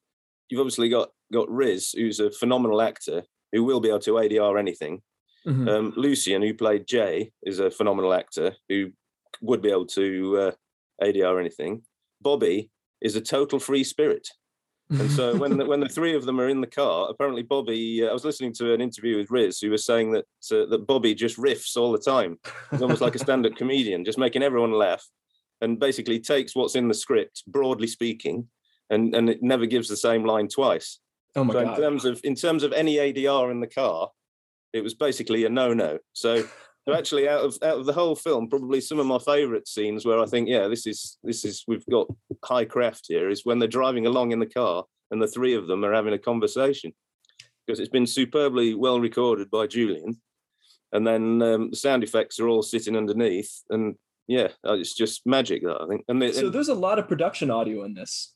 you've 0.51 0.61
obviously 0.61 0.89
got 0.89 1.11
got 1.33 1.51
Riz, 1.51 1.93
who's 1.93 2.21
a 2.21 2.31
phenomenal 2.31 2.83
actor 2.83 3.23
who 3.53 3.65
will 3.65 3.81
be 3.81 3.89
able 3.89 4.01
to 4.01 4.19
ADR 4.19 4.59
anything. 4.59 5.03
Mhm. 5.47 5.69
Um, 5.69 5.93
Lucian, 5.97 6.43
who 6.43 6.55
played 6.55 6.87
Jay, 6.87 7.33
is 7.43 7.59
a 7.59 7.71
phenomenal 7.71 8.13
actor 8.13 8.55
who 8.69 8.93
would 9.41 9.63
be 9.63 9.71
able 9.71 9.87
to 9.87 10.37
uh, 10.39 10.53
ADR 11.03 11.41
anything. 11.41 11.83
Bobby 12.21 12.71
is 13.01 13.17
a 13.17 13.21
total 13.21 13.59
free 13.59 13.85
spirit. 13.85 14.29
And 14.91 15.11
so 15.11 15.37
when 15.39 15.57
the, 15.57 15.65
when 15.65 15.81
the 15.81 15.89
three 15.89 16.15
of 16.15 16.25
them 16.25 16.41
are 16.41 16.49
in 16.49 16.61
the 16.61 16.67
car, 16.67 17.09
apparently 17.09 17.43
Bobby, 17.43 18.05
uh, 18.05 18.09
I 18.09 18.13
was 18.13 18.25
listening 18.25 18.53
to 18.55 18.75
an 18.75 18.81
interview 18.81 19.17
with 19.17 19.31
Riz, 19.31 19.61
who 19.61 19.71
was 19.71 19.85
saying 19.85 20.13
that 20.13 20.27
uh, 20.53 20.67
that 20.67 20.87
Bobby 20.87 21.15
just 21.15 21.39
riffs 21.39 21.77
all 21.77 21.93
the 21.93 21.99
time. 21.99 22.39
He's 22.71 22.83
almost 22.83 23.01
like 23.01 23.15
a 23.15 23.19
stand-up 23.19 23.55
comedian, 23.57 24.05
just 24.05 24.19
making 24.19 24.43
everyone 24.43 24.73
laugh, 24.73 25.07
and 25.61 25.79
basically 25.79 26.19
takes 26.19 26.55
what's 26.55 26.75
in 26.75 26.89
the 26.89 26.95
script, 26.95 27.45
broadly 27.47 27.87
speaking, 27.87 28.49
and 28.91 29.15
and 29.15 29.31
it 29.31 29.43
never 29.43 29.67
gives 29.67 29.89
the 29.89 29.97
same 29.97 30.25
line 30.25 30.49
twice. 30.49 30.99
oh 31.37 31.45
my 31.45 31.55
so 31.55 31.61
in 31.61 31.77
terms 31.77 32.05
of 32.05 32.21
in 32.25 32.35
terms 32.35 32.63
of 32.63 32.73
any 32.73 32.97
ADR 32.97 33.51
in 33.51 33.61
the 33.61 33.67
car, 33.67 34.11
it 34.73 34.83
was 34.83 34.95
basically 34.95 35.45
a 35.45 35.49
no-no. 35.49 35.99
So 36.13 36.43
so 36.89 36.95
actually 36.95 37.29
out 37.29 37.45
of 37.45 37.57
out 37.63 37.79
of 37.79 37.87
the 37.87 37.93
whole 37.93 38.17
film, 38.17 38.49
probably 38.49 38.81
some 38.81 38.99
of 38.99 39.07
my 39.07 39.19
favourite 39.19 39.69
scenes 39.69 40.05
where 40.05 40.21
I 40.21 40.27
think, 40.27 40.49
yeah, 40.49 40.69
this 40.69 40.87
is 40.87 41.19
this 41.23 41.45
is 41.45 41.65
we've 41.67 41.87
got 41.87 42.09
high 42.45 42.65
craft 42.65 43.07
here 43.09 43.31
is 43.31 43.45
when 43.45 43.59
they're 43.59 43.69
driving 43.69 44.07
along 44.07 44.33
in 44.33 44.41
the 44.41 44.47
car 44.47 44.85
and 45.11 45.21
the 45.21 45.29
three 45.29 45.55
of 45.55 45.67
them 45.67 45.85
are 45.85 45.93
having 45.93 46.15
a 46.15 46.19
conversation. 46.19 46.93
Because 47.67 47.79
it's 47.79 47.91
been 47.91 48.07
superbly 48.07 48.75
well 48.75 49.01
recorded 49.01 49.51
by 49.51 49.67
Julian. 49.67 50.21
and 50.93 51.07
then 51.07 51.41
um, 51.43 51.71
the 51.71 51.77
sound 51.77 52.03
effects 52.03 52.41
are 52.41 52.49
all 52.49 52.63
sitting 52.63 52.97
underneath, 52.97 53.63
and 53.71 53.95
yeah, 54.27 54.49
uh, 54.67 54.73
it's 54.73 54.95
just 54.95 55.27
magic. 55.27 55.63
That 55.63 55.81
I 55.81 55.87
think, 55.87 56.05
and, 56.09 56.21
the, 56.21 56.33
So 56.33 56.51
there's 56.51 56.69
a 56.69 56.75
lot 56.75 56.99
of 56.99 57.07
production 57.07 57.51
audio 57.51 57.85
in 57.85 57.95
this. 57.95 58.33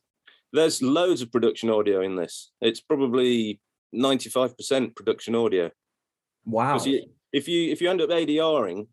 There's 0.55 0.81
loads 0.83 1.21
of 1.21 1.31
production 1.33 1.69
audio 1.69 2.01
in 2.01 2.17
this. 2.17 2.53
It's 2.61 2.81
probably 2.81 3.61
ninety 3.93 4.31
five 4.31 4.57
percent 4.57 4.95
production 4.97 5.35
audio. 5.35 5.71
Wow. 6.47 6.79
you- 6.85 7.11
if 7.33 7.49
you 7.49 7.73
if 7.73 7.81
you 7.83 7.91
end 7.91 8.01
up 8.01 8.11
ADRing, 8.11 8.87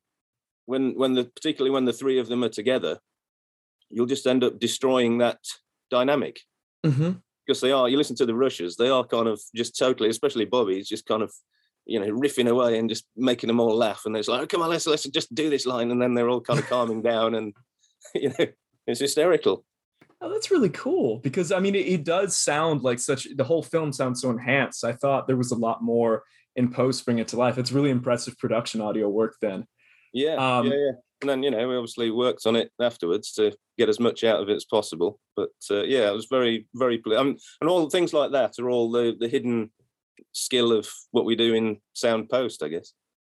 when 0.65 0.95
when 0.97 1.13
the 1.13 1.25
particularly 1.25 1.69
when 1.71 1.85
the 1.85 1.93
three 1.93 2.17
of 2.17 2.27
them 2.27 2.43
are 2.43 2.49
together, 2.49 2.97
you'll 3.89 4.07
just 4.07 4.25
end 4.25 4.43
up 4.43 4.59
destroying 4.59 5.19
that 5.19 5.37
dynamic 5.91 6.39
hmm 6.83 7.11
because 7.45 7.61
they 7.61 7.71
are. 7.71 7.89
You 7.89 7.97
listen 7.97 8.15
to 8.17 8.25
the 8.25 8.33
rushes; 8.35 8.77
they 8.77 8.89
are 8.89 9.03
kind 9.03 9.27
of 9.27 9.39
just 9.55 9.77
totally, 9.77 10.09
especially 10.09 10.45
Bobby's 10.45 10.87
just 10.89 11.05
kind 11.05 11.21
of 11.21 11.31
you 11.85 11.99
know 11.99 12.07
riffing 12.11 12.49
away 12.49 12.79
and 12.79 12.89
just 12.89 13.05
making 13.15 13.47
them 13.47 13.59
all 13.59 13.75
laugh. 13.75 14.03
And 14.05 14.15
it's 14.17 14.27
like, 14.27 14.41
oh, 14.41 14.47
come 14.47 14.61
on, 14.63 14.69
let's 14.71 14.87
let's 14.87 15.03
just 15.07 15.33
do 15.35 15.49
this 15.51 15.65
line, 15.67 15.91
and 15.91 16.01
then 16.01 16.15
they're 16.15 16.29
all 16.29 16.41
kind 16.41 16.59
of 16.59 16.67
calming 16.67 17.03
down, 17.03 17.35
and 17.35 17.53
you 18.15 18.29
know, 18.29 18.47
it's 18.87 18.99
hysterical. 19.01 19.65
Oh, 20.21 20.29
that's 20.29 20.51
really 20.51 20.69
cool 20.69 21.17
because 21.19 21.51
I 21.51 21.59
mean, 21.59 21.73
it, 21.73 21.87
it 21.87 22.03
does 22.03 22.35
sound 22.35 22.81
like 22.81 22.99
such. 22.99 23.27
The 23.35 23.43
whole 23.43 23.63
film 23.63 23.91
sounds 23.91 24.21
so 24.21 24.29
enhanced. 24.29 24.83
I 24.83 24.93
thought 24.93 25.25
there 25.25 25.37
was 25.37 25.51
a 25.51 25.57
lot 25.57 25.81
more 25.81 26.23
in 26.55 26.71
post 26.71 27.05
bring 27.05 27.19
it 27.19 27.27
to 27.29 27.37
life. 27.37 27.57
It's 27.57 27.71
really 27.71 27.89
impressive 27.89 28.37
production 28.37 28.81
audio 28.81 29.09
work. 29.09 29.35
Then, 29.41 29.65
Yeah, 30.13 30.35
Um, 30.35 30.67
yeah, 30.67 30.73
yeah. 30.73 30.91
And 31.21 31.29
then 31.29 31.43
you 31.43 31.51
know, 31.51 31.67
we 31.67 31.75
obviously 31.75 32.11
worked 32.11 32.45
on 32.45 32.55
it 32.55 32.71
afterwards 32.79 33.31
to 33.33 33.51
get 33.77 33.89
as 33.89 33.99
much 33.99 34.23
out 34.23 34.41
of 34.41 34.49
it 34.49 34.55
as 34.55 34.65
possible. 34.65 35.19
But 35.35 35.49
uh, 35.69 35.83
yeah, 35.83 36.09
it 36.09 36.13
was 36.13 36.27
very, 36.29 36.67
very. 36.75 37.01
Um, 37.15 37.37
and 37.59 37.69
all 37.69 37.89
things 37.89 38.13
like 38.13 38.31
that 38.31 38.59
are 38.59 38.69
all 38.69 38.91
the 38.91 39.15
the 39.19 39.27
hidden 39.27 39.71
skill 40.33 40.71
of 40.71 40.87
what 41.11 41.25
we 41.25 41.35
do 41.35 41.53
in 41.53 41.77
sound 41.93 42.29
post, 42.29 42.63
I 42.63 42.69
guess. 42.69 42.93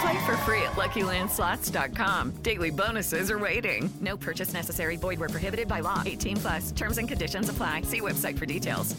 Play 0.00 0.24
for 0.24 0.36
free 0.38 0.62
at 0.62 0.72
LuckyLandSlots.com. 0.72 2.30
Daily 2.42 2.70
bonuses 2.70 3.30
are 3.30 3.38
waiting. 3.38 3.90
No 4.00 4.16
purchase 4.16 4.54
necessary. 4.54 4.96
Void 4.96 5.18
where 5.20 5.28
prohibited 5.28 5.68
by 5.68 5.80
law. 5.80 6.02
18 6.06 6.36
plus. 6.38 6.72
Terms 6.72 6.96
and 6.98 7.06
conditions 7.06 7.48
apply. 7.48 7.82
See 7.82 8.00
website 8.00 8.38
for 8.38 8.46
details. 8.46 8.96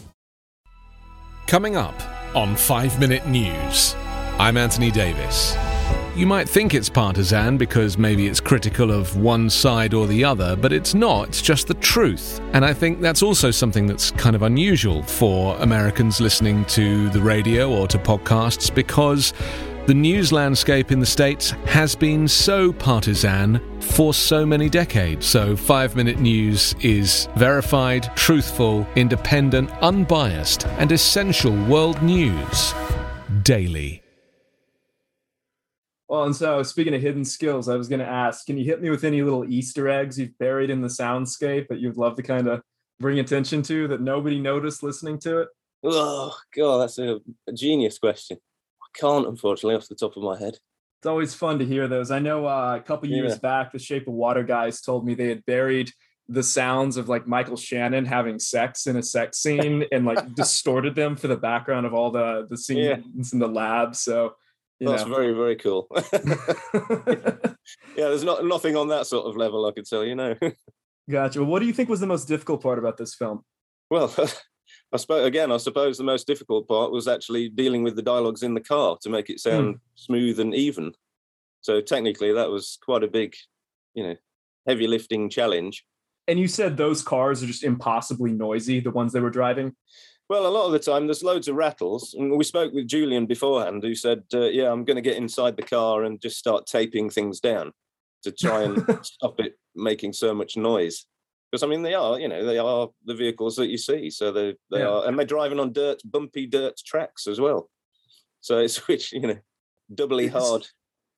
Coming 1.48 1.76
up 1.76 1.94
on 2.36 2.54
5 2.56 3.00
Minute 3.00 3.26
News, 3.26 3.94
I'm 4.38 4.56
Anthony 4.56 4.90
Davis. 4.90 5.56
You 6.14 6.26
might 6.26 6.48
think 6.48 6.72
it's 6.72 6.88
partisan 6.88 7.56
because 7.58 7.98
maybe 7.98 8.26
it's 8.26 8.38
critical 8.38 8.90
of 8.90 9.16
one 9.16 9.50
side 9.50 9.94
or 9.94 10.06
the 10.06 10.24
other, 10.24 10.56
but 10.56 10.72
it's 10.72 10.94
not, 10.94 11.28
it's 11.28 11.42
just 11.42 11.66
the 11.66 11.74
truth. 11.74 12.40
And 12.52 12.64
I 12.64 12.72
think 12.74 13.00
that's 13.00 13.22
also 13.22 13.50
something 13.50 13.86
that's 13.86 14.10
kind 14.12 14.36
of 14.36 14.42
unusual 14.42 15.02
for 15.02 15.56
Americans 15.56 16.20
listening 16.20 16.64
to 16.66 17.08
the 17.10 17.20
radio 17.20 17.70
or 17.70 17.88
to 17.88 17.98
podcasts 17.98 18.72
because 18.74 19.32
the 19.86 19.94
news 19.94 20.30
landscape 20.30 20.92
in 20.92 21.00
the 21.00 21.06
States 21.06 21.50
has 21.66 21.96
been 21.96 22.28
so 22.28 22.72
partisan 22.72 23.60
for 23.80 24.14
so 24.14 24.46
many 24.46 24.68
decades. 24.68 25.26
So, 25.26 25.56
five 25.56 25.96
minute 25.96 26.20
news 26.20 26.74
is 26.80 27.28
verified, 27.36 28.14
truthful, 28.14 28.86
independent, 28.94 29.70
unbiased, 29.82 30.66
and 30.78 30.92
essential 30.92 31.54
world 31.64 32.00
news 32.00 32.74
daily. 33.42 34.02
well, 36.08 36.24
and 36.24 36.36
so 36.36 36.62
speaking 36.62 36.94
of 36.94 37.02
hidden 37.02 37.24
skills, 37.24 37.68
I 37.68 37.76
was 37.76 37.88
going 37.88 38.00
to 38.00 38.06
ask, 38.06 38.46
can 38.46 38.58
you 38.58 38.64
hit 38.64 38.82
me 38.82 38.90
with 38.90 39.02
any 39.02 39.22
little 39.22 39.50
Easter 39.50 39.88
eggs 39.88 40.18
you've 40.18 40.38
buried 40.38 40.70
in 40.70 40.80
the 40.80 40.88
soundscape 40.88 41.68
that 41.68 41.80
you'd 41.80 41.96
love 41.96 42.16
to 42.16 42.22
kind 42.22 42.46
of 42.46 42.60
bring 43.00 43.18
attention 43.18 43.62
to 43.62 43.88
that 43.88 44.00
nobody 44.00 44.38
noticed 44.38 44.82
listening 44.82 45.18
to 45.20 45.40
it? 45.40 45.48
Oh 45.82 46.36
god, 46.54 46.82
that's 46.82 46.98
a, 46.98 47.18
a 47.48 47.52
genius 47.52 47.98
question. 47.98 48.38
Can't, 48.94 49.26
unfortunately, 49.26 49.74
off 49.76 49.88
the 49.88 49.94
top 49.94 50.16
of 50.16 50.22
my 50.22 50.38
head. 50.38 50.58
It's 51.00 51.06
always 51.06 51.34
fun 51.34 51.58
to 51.58 51.64
hear 51.66 51.88
those. 51.88 52.10
I 52.10 52.18
know 52.20 52.46
uh, 52.46 52.76
a 52.76 52.80
couple 52.80 53.08
years 53.08 53.32
Yeah. 53.32 53.38
back, 53.38 53.72
the 53.72 53.78
Shape 53.78 54.06
of 54.06 54.14
Water 54.14 54.42
guys 54.44 54.80
told 54.80 55.04
me 55.06 55.14
they 55.14 55.28
had 55.28 55.44
buried 55.46 55.90
the 56.28 56.42
sounds 56.42 56.96
of 56.96 57.08
like 57.08 57.26
Michael 57.26 57.56
Shannon 57.56 58.04
having 58.04 58.38
sex 58.38 58.86
in 58.86 58.96
a 58.96 59.02
sex 59.02 59.38
scene 59.38 59.84
and 59.92 60.04
like 60.06 60.34
distorted 60.34 60.94
them 60.94 61.16
for 61.16 61.26
the 61.28 61.36
background 61.36 61.86
of 61.86 61.94
all 61.94 62.10
the 62.12 62.46
the 62.48 62.56
Yeah. 62.74 62.96
scenes 63.02 63.32
in 63.32 63.40
the 63.40 63.48
lab. 63.48 63.96
So 63.96 64.34
That's 64.80 65.04
know. 65.04 65.14
very, 65.14 65.32
very 65.32 65.56
cool. 65.56 65.88
yeah, 67.96 68.08
there's 68.08 68.24
not 68.24 68.44
nothing 68.44 68.76
on 68.76 68.88
that 68.88 69.06
sort 69.06 69.26
of 69.26 69.36
level. 69.36 69.66
I 69.66 69.72
could 69.72 69.86
tell 69.86 70.04
you 70.04 70.14
know. 70.14 70.34
gotcha. 71.10 71.40
Well, 71.40 71.50
what 71.50 71.58
do 71.60 71.66
you 71.66 71.72
think 71.72 71.88
was 71.88 72.00
the 72.00 72.06
most 72.06 72.26
difficult 72.28 72.62
part 72.62 72.78
about 72.78 72.96
this 72.96 73.14
film? 73.14 73.44
Well, 73.90 74.14
I 74.92 74.98
suppose 74.98 75.26
again, 75.26 75.50
I 75.50 75.56
suppose 75.56 75.96
the 75.96 76.04
most 76.04 76.26
difficult 76.26 76.68
part 76.68 76.92
was 76.92 77.08
actually 77.08 77.48
dealing 77.48 77.82
with 77.82 77.96
the 77.96 78.02
dialogues 78.02 78.42
in 78.42 78.54
the 78.54 78.60
car 78.60 78.98
to 79.00 79.08
make 79.08 79.30
it 79.30 79.40
sound 79.40 79.80
smooth 79.94 80.38
and 80.38 80.54
even. 80.54 80.92
So 81.62 81.80
technically, 81.80 82.32
that 82.32 82.50
was 82.50 82.78
quite 82.84 83.02
a 83.02 83.08
big, 83.08 83.34
you 83.94 84.02
know, 84.02 84.16
heavy 84.66 84.86
lifting 84.86 85.30
challenge. 85.30 85.84
And 86.28 86.38
you 86.38 86.46
said 86.46 86.76
those 86.76 87.02
cars 87.02 87.42
are 87.42 87.46
just 87.46 87.64
impossibly 87.64 88.32
noisy, 88.32 88.80
the 88.80 88.90
ones 88.90 89.12
they 89.12 89.20
were 89.20 89.30
driving. 89.30 89.74
Well, 90.28 90.46
a 90.46 90.48
lot 90.48 90.66
of 90.66 90.72
the 90.72 90.78
time, 90.78 91.06
there's 91.06 91.22
loads 91.22 91.48
of 91.48 91.56
rattles, 91.56 92.14
and 92.14 92.36
we 92.36 92.44
spoke 92.44 92.72
with 92.72 92.88
Julian 92.88 93.26
beforehand, 93.26 93.82
who 93.82 93.94
said, 93.94 94.22
uh, 94.32 94.46
"Yeah, 94.46 94.70
I'm 94.70 94.84
going 94.84 94.96
to 94.96 95.02
get 95.02 95.16
inside 95.16 95.56
the 95.56 95.62
car 95.62 96.04
and 96.04 96.20
just 96.20 96.38
start 96.38 96.66
taping 96.66 97.10
things 97.10 97.40
down 97.40 97.72
to 98.22 98.32
try 98.32 98.62
and 98.62 98.82
stop 99.02 99.40
it 99.40 99.58
making 99.74 100.12
so 100.12 100.32
much 100.32 100.56
noise." 100.56 101.06
Because 101.52 101.62
I 101.62 101.66
mean, 101.66 101.82
they 101.82 101.92
are, 101.92 102.18
you 102.18 102.28
know, 102.28 102.46
they 102.46 102.56
are 102.56 102.88
the 103.04 103.14
vehicles 103.14 103.56
that 103.56 103.68
you 103.68 103.76
see, 103.76 104.08
so 104.08 104.32
they 104.32 104.54
they 104.70 104.78
Yeah. 104.80 104.88
are, 104.88 105.06
and 105.06 105.18
they're 105.18 105.26
driving 105.26 105.60
on 105.60 105.72
dirt, 105.74 106.00
bumpy 106.04 106.46
dirt 106.46 106.78
tracks 106.78 107.26
as 107.26 107.38
well. 107.38 107.70
So 108.40 108.58
it's 108.58 108.78
which 108.88 109.12
you 109.12 109.20
know, 109.20 109.38
doubly 109.94 110.24
It's- 110.26 110.42
hard. 110.42 110.66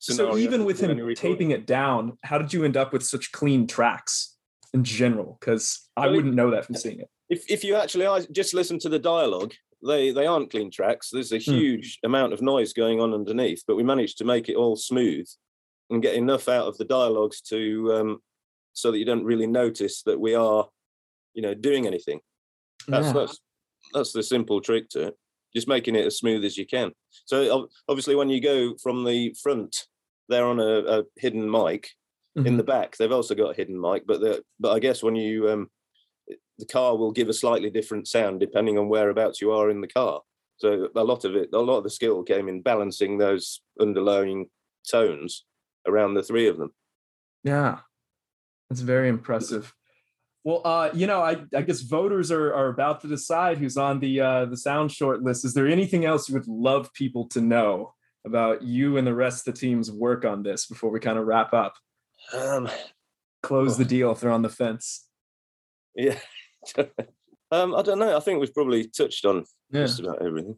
So 0.00 0.36
even 0.36 0.66
with 0.66 0.80
him 0.80 1.14
taping 1.14 1.52
it 1.52 1.64
down, 1.66 2.18
how 2.24 2.36
did 2.36 2.52
you 2.52 2.64
end 2.64 2.76
up 2.76 2.92
with 2.92 3.02
such 3.06 3.32
clean 3.32 3.66
tracks 3.66 4.36
in 4.74 4.84
general? 4.84 5.38
Because 5.40 5.88
I 5.96 6.06
Well, 6.08 6.16
wouldn't 6.16 6.34
know 6.34 6.50
that 6.50 6.66
from 6.66 6.74
seeing 6.74 6.98
it. 7.00 7.08
if 7.30 7.48
if 7.50 7.64
you 7.64 7.76
actually 7.76 8.26
just 8.32 8.52
listen 8.52 8.78
to 8.80 8.88
the 8.90 8.98
dialogue, 8.98 9.54
they 9.86 10.10
they 10.10 10.26
aren't 10.26 10.50
clean 10.50 10.70
tracks. 10.70 11.08
There's 11.10 11.32
a 11.32 11.38
Hmm. 11.38 11.52
huge 11.52 12.00
amount 12.04 12.32
of 12.34 12.42
noise 12.42 12.72
going 12.74 13.00
on 13.00 13.14
underneath, 13.14 13.62
but 13.66 13.76
we 13.76 13.82
managed 13.84 14.18
to 14.18 14.24
make 14.24 14.48
it 14.50 14.56
all 14.56 14.74
smooth 14.76 15.26
and 15.90 16.02
get 16.02 16.16
enough 16.16 16.48
out 16.48 16.66
of 16.66 16.76
the 16.76 16.84
dialogues 16.84 17.40
to 17.42 17.92
um, 17.94 18.22
so 18.74 18.90
that 18.90 18.98
you 18.98 19.04
don't 19.04 19.24
really 19.24 19.46
notice 19.46 20.02
that 20.02 20.20
we 20.20 20.34
are, 20.34 20.68
you 21.32 21.42
know, 21.42 21.54
doing 21.54 21.86
anything. 21.86 22.20
That's 22.88 23.06
Yeah. 23.06 23.12
that's 23.14 23.40
that's 23.92 24.12
the 24.12 24.22
simple 24.22 24.60
trick 24.60 24.88
to 24.90 25.08
it. 25.08 25.18
Just 25.54 25.68
making 25.68 25.94
it 25.94 26.06
as 26.06 26.18
smooth 26.18 26.44
as 26.44 26.58
you 26.58 26.66
can. 26.66 26.92
So 27.26 27.68
obviously, 27.88 28.16
when 28.16 28.28
you 28.28 28.40
go 28.40 28.76
from 28.82 29.04
the 29.04 29.34
front, 29.42 29.86
they're 30.28 30.46
on 30.46 30.60
a, 30.60 30.98
a 30.98 31.04
hidden 31.16 31.50
mic. 31.50 31.88
In 32.36 32.54
Mhm. 32.54 32.56
the 32.56 32.64
back, 32.64 32.96
they've 32.96 33.12
also 33.12 33.36
got 33.36 33.50
a 33.52 33.54
hidden 33.54 33.80
mic, 33.80 34.04
but 34.06 34.20
the 34.20 34.42
but 34.58 34.72
I 34.72 34.80
guess 34.80 35.02
when 35.04 35.14
you 35.14 35.48
um, 35.48 35.70
the 36.58 36.66
car 36.66 36.96
will 36.96 37.12
give 37.12 37.28
a 37.28 37.32
slightly 37.32 37.70
different 37.70 38.08
sound 38.08 38.40
depending 38.40 38.76
on 38.76 38.88
whereabouts 38.88 39.40
you 39.40 39.52
are 39.52 39.70
in 39.70 39.80
the 39.80 39.86
car. 39.86 40.20
So 40.56 40.88
a 40.96 41.04
lot 41.04 41.24
of 41.24 41.36
it, 41.36 41.50
a 41.52 41.58
lot 41.60 41.78
of 41.78 41.84
the 41.84 41.90
skill 41.90 42.24
came 42.24 42.48
in 42.48 42.60
balancing 42.62 43.18
those 43.18 43.60
underlying 43.80 44.50
tones 44.90 45.44
around 45.86 46.14
the 46.14 46.22
three 46.24 46.48
of 46.48 46.58
them. 46.58 46.74
Yeah, 47.44 47.80
that's 48.68 48.80
very 48.80 49.08
impressive. 49.08 49.72
Well, 50.44 50.60
uh, 50.64 50.90
you 50.92 51.06
know, 51.06 51.22
I, 51.22 51.38
I 51.56 51.62
guess 51.62 51.80
voters 51.80 52.30
are, 52.30 52.52
are 52.52 52.68
about 52.68 53.00
to 53.00 53.08
decide 53.08 53.56
who's 53.58 53.76
on 53.78 53.98
the 54.00 54.20
uh, 54.20 54.44
the 54.46 54.56
sound 54.56 54.92
short 54.92 55.22
list. 55.22 55.44
Is 55.44 55.54
there 55.54 55.66
anything 55.66 56.04
else 56.04 56.28
you 56.28 56.34
would 56.34 56.46
love 56.48 56.92
people 56.92 57.26
to 57.28 57.40
know 57.40 57.94
about 58.26 58.62
you 58.62 58.96
and 58.98 59.06
the 59.06 59.14
rest 59.14 59.46
of 59.46 59.54
the 59.54 59.60
team's 59.60 59.90
work 59.90 60.24
on 60.24 60.42
this 60.42 60.66
before 60.66 60.90
we 60.90 61.00
kind 61.00 61.18
of 61.18 61.26
wrap 61.26 61.52
up? 61.54 61.74
Um, 62.32 62.68
Close 63.42 63.76
the 63.78 63.84
deal 63.84 64.10
if 64.12 64.20
they're 64.20 64.30
on 64.30 64.42
the 64.42 64.48
fence. 64.48 65.06
yeah. 65.94 66.18
um, 67.50 67.74
I 67.74 67.82
don't 67.82 67.98
know. 67.98 68.16
I 68.16 68.20
think 68.20 68.40
we've 68.40 68.54
probably 68.54 68.86
touched 68.88 69.24
on 69.26 69.44
Yeah. 69.70 69.82
just 69.82 70.00
about 70.00 70.22
everything. 70.24 70.56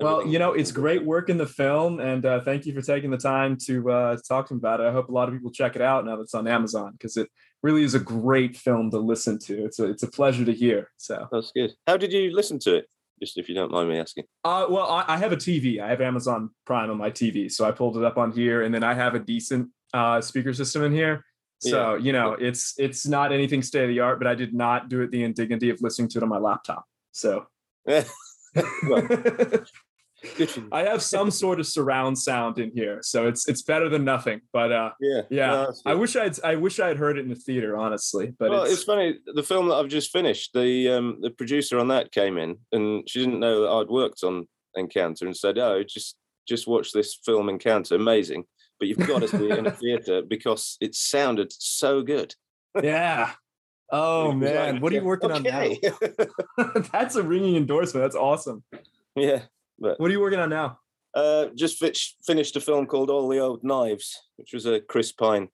Well, 0.00 0.26
you 0.26 0.38
know, 0.38 0.52
it's 0.52 0.70
great 0.70 1.04
work 1.14 1.28
in 1.28 1.38
the 1.38 1.46
film, 1.46 2.00
and 2.00 2.24
uh, 2.24 2.40
thank 2.40 2.66
you 2.66 2.72
for 2.72 2.82
taking 2.82 3.10
the 3.10 3.18
time 3.18 3.56
to 3.66 3.90
uh, 3.90 4.16
talk 4.28 4.48
to 4.48 4.54
me 4.54 4.58
about 4.58 4.80
it. 4.80 4.86
I 4.86 4.92
hope 4.92 5.08
a 5.08 5.12
lot 5.12 5.28
of 5.28 5.34
people 5.34 5.50
check 5.50 5.74
it 5.76 5.82
out 5.82 6.04
now 6.04 6.16
that 6.16 6.22
it's 6.22 6.34
on 6.34 6.46
Amazon 6.46 6.92
because 6.92 7.16
it 7.16 7.28
really 7.62 7.82
is 7.82 7.94
a 7.94 7.98
great 8.00 8.56
film 8.56 8.90
to 8.92 8.98
listen 8.98 9.38
to. 9.40 9.64
It's 9.64 9.78
a 9.80 9.86
it's 9.86 10.02
a 10.04 10.08
pleasure 10.08 10.44
to 10.44 10.52
hear. 10.52 10.90
So, 10.96 11.26
That's 11.32 11.50
good. 11.52 11.72
How 11.86 11.96
did 11.96 12.12
you 12.12 12.30
listen 12.34 12.58
to 12.60 12.76
it? 12.76 12.86
Just 13.20 13.36
if 13.36 13.48
you 13.48 13.54
don't 13.56 13.72
mind 13.72 13.88
me 13.88 13.98
asking. 13.98 14.24
uh, 14.44 14.66
well, 14.70 14.88
I, 14.88 15.04
I 15.08 15.16
have 15.16 15.32
a 15.32 15.36
TV. 15.36 15.80
I 15.80 15.88
have 15.88 16.00
Amazon 16.00 16.50
Prime 16.64 16.88
on 16.90 16.96
my 16.96 17.10
TV, 17.10 17.50
so 17.50 17.64
I 17.64 17.72
pulled 17.72 17.96
it 17.96 18.04
up 18.04 18.16
on 18.16 18.30
here, 18.30 18.62
and 18.62 18.72
then 18.72 18.84
I 18.84 18.94
have 18.94 19.16
a 19.16 19.18
decent 19.18 19.70
uh, 19.92 20.20
speaker 20.20 20.54
system 20.54 20.84
in 20.84 20.92
here. 20.92 21.24
So 21.60 21.94
Yeah. 21.94 22.00
you 22.00 22.12
know, 22.12 22.32
it's 22.34 22.74
it's 22.78 23.04
not 23.04 23.32
anything 23.32 23.62
state 23.62 23.82
of 23.82 23.88
the 23.88 23.98
art, 23.98 24.20
but 24.20 24.28
I 24.28 24.36
did 24.36 24.54
not 24.54 24.88
do 24.88 25.00
it 25.00 25.10
the 25.10 25.24
indignity 25.24 25.70
of 25.70 25.82
listening 25.82 26.06
to 26.10 26.18
it 26.18 26.22
on 26.22 26.28
my 26.28 26.38
laptop. 26.38 26.84
So 27.10 27.46
well, 27.86 28.04
good 29.02 29.36
for 29.36 29.56
you. 29.56 29.64
I 30.72 30.82
have 30.84 31.02
some 31.02 31.30
sort 31.30 31.60
of 31.60 31.66
surround 31.66 32.18
sound 32.18 32.58
in 32.58 32.70
here, 32.74 33.00
so 33.02 33.26
it's 33.26 33.48
it's 33.48 33.62
better 33.62 33.88
than 33.88 34.04
nothing. 34.04 34.40
But 34.52 34.72
uh, 34.72 34.90
Yeah. 35.00 35.22
yeah, 35.30 35.50
no, 35.50 35.72
I 35.86 35.94
wish 35.94 36.16
I'd 36.16 36.42
I 36.42 36.56
wish 36.56 36.80
I'd 36.80 36.96
heard 36.96 37.18
it 37.18 37.22
in 37.22 37.28
the 37.28 37.34
theater, 37.34 37.76
honestly. 37.76 38.32
But 38.38 38.50
well, 38.50 38.62
it's, 38.64 38.74
it's, 38.74 38.84
funny. 38.84 39.18
The 39.26 39.42
film 39.42 39.68
that 39.68 39.74
I've 39.74 39.88
just 39.88 40.10
finished, 40.10 40.52
the 40.54 40.88
um, 40.88 41.18
the 41.20 41.30
producer 41.30 41.78
on 41.78 41.88
that 41.88 42.12
came 42.12 42.38
in, 42.38 42.58
and 42.72 43.08
she 43.08 43.20
didn't 43.20 43.40
know 43.40 43.62
that 43.62 43.70
I'd 43.70 43.88
worked 43.88 44.22
on 44.22 44.46
Encounter, 44.76 45.26
and 45.26 45.36
said, 45.36 45.58
"Oh, 45.58 45.82
just 45.82 46.16
just 46.46 46.66
watch 46.66 46.92
this 46.92 47.18
film 47.24 47.48
Encounter, 47.48 47.94
amazing." 47.94 48.44
But 48.78 48.88
you've 48.88 48.98
got 48.98 49.22
to 49.22 49.28
see 49.28 49.50
it 49.50 49.58
in 49.58 49.66
a 49.66 49.70
theater 49.82 50.22
because 50.22 50.76
it 50.80 50.94
sounded 50.94 51.52
so 51.52 52.02
good. 52.02 52.34
yeah. 52.82 53.32
Oh 53.90 54.32
man, 54.32 54.80
what 54.80 54.92
are 54.92 54.96
you 54.96 55.04
working 55.04 55.32
okay. 55.32 55.78
on 55.82 56.26
now? 56.58 56.72
That's 56.92 57.16
a 57.16 57.22
ringing 57.22 57.56
endorsement. 57.56 58.04
That's 58.04 58.16
awesome. 58.16 58.62
yeah, 59.16 59.42
but 59.78 59.98
What 60.00 60.08
are 60.08 60.12
you 60.12 60.20
working 60.20 60.38
on 60.40 60.50
now? 60.50 60.78
uh, 61.14 61.46
just 61.54 61.78
fi- 61.78 61.92
finished 62.26 62.54
a 62.56 62.60
film 62.60 62.86
called 62.86 63.10
All 63.10 63.28
the 63.28 63.38
Old 63.38 63.64
Knives, 63.64 64.16
which 64.36 64.52
was 64.52 64.66
a 64.66 64.80
Chris 64.80 65.10
Pine 65.12 65.48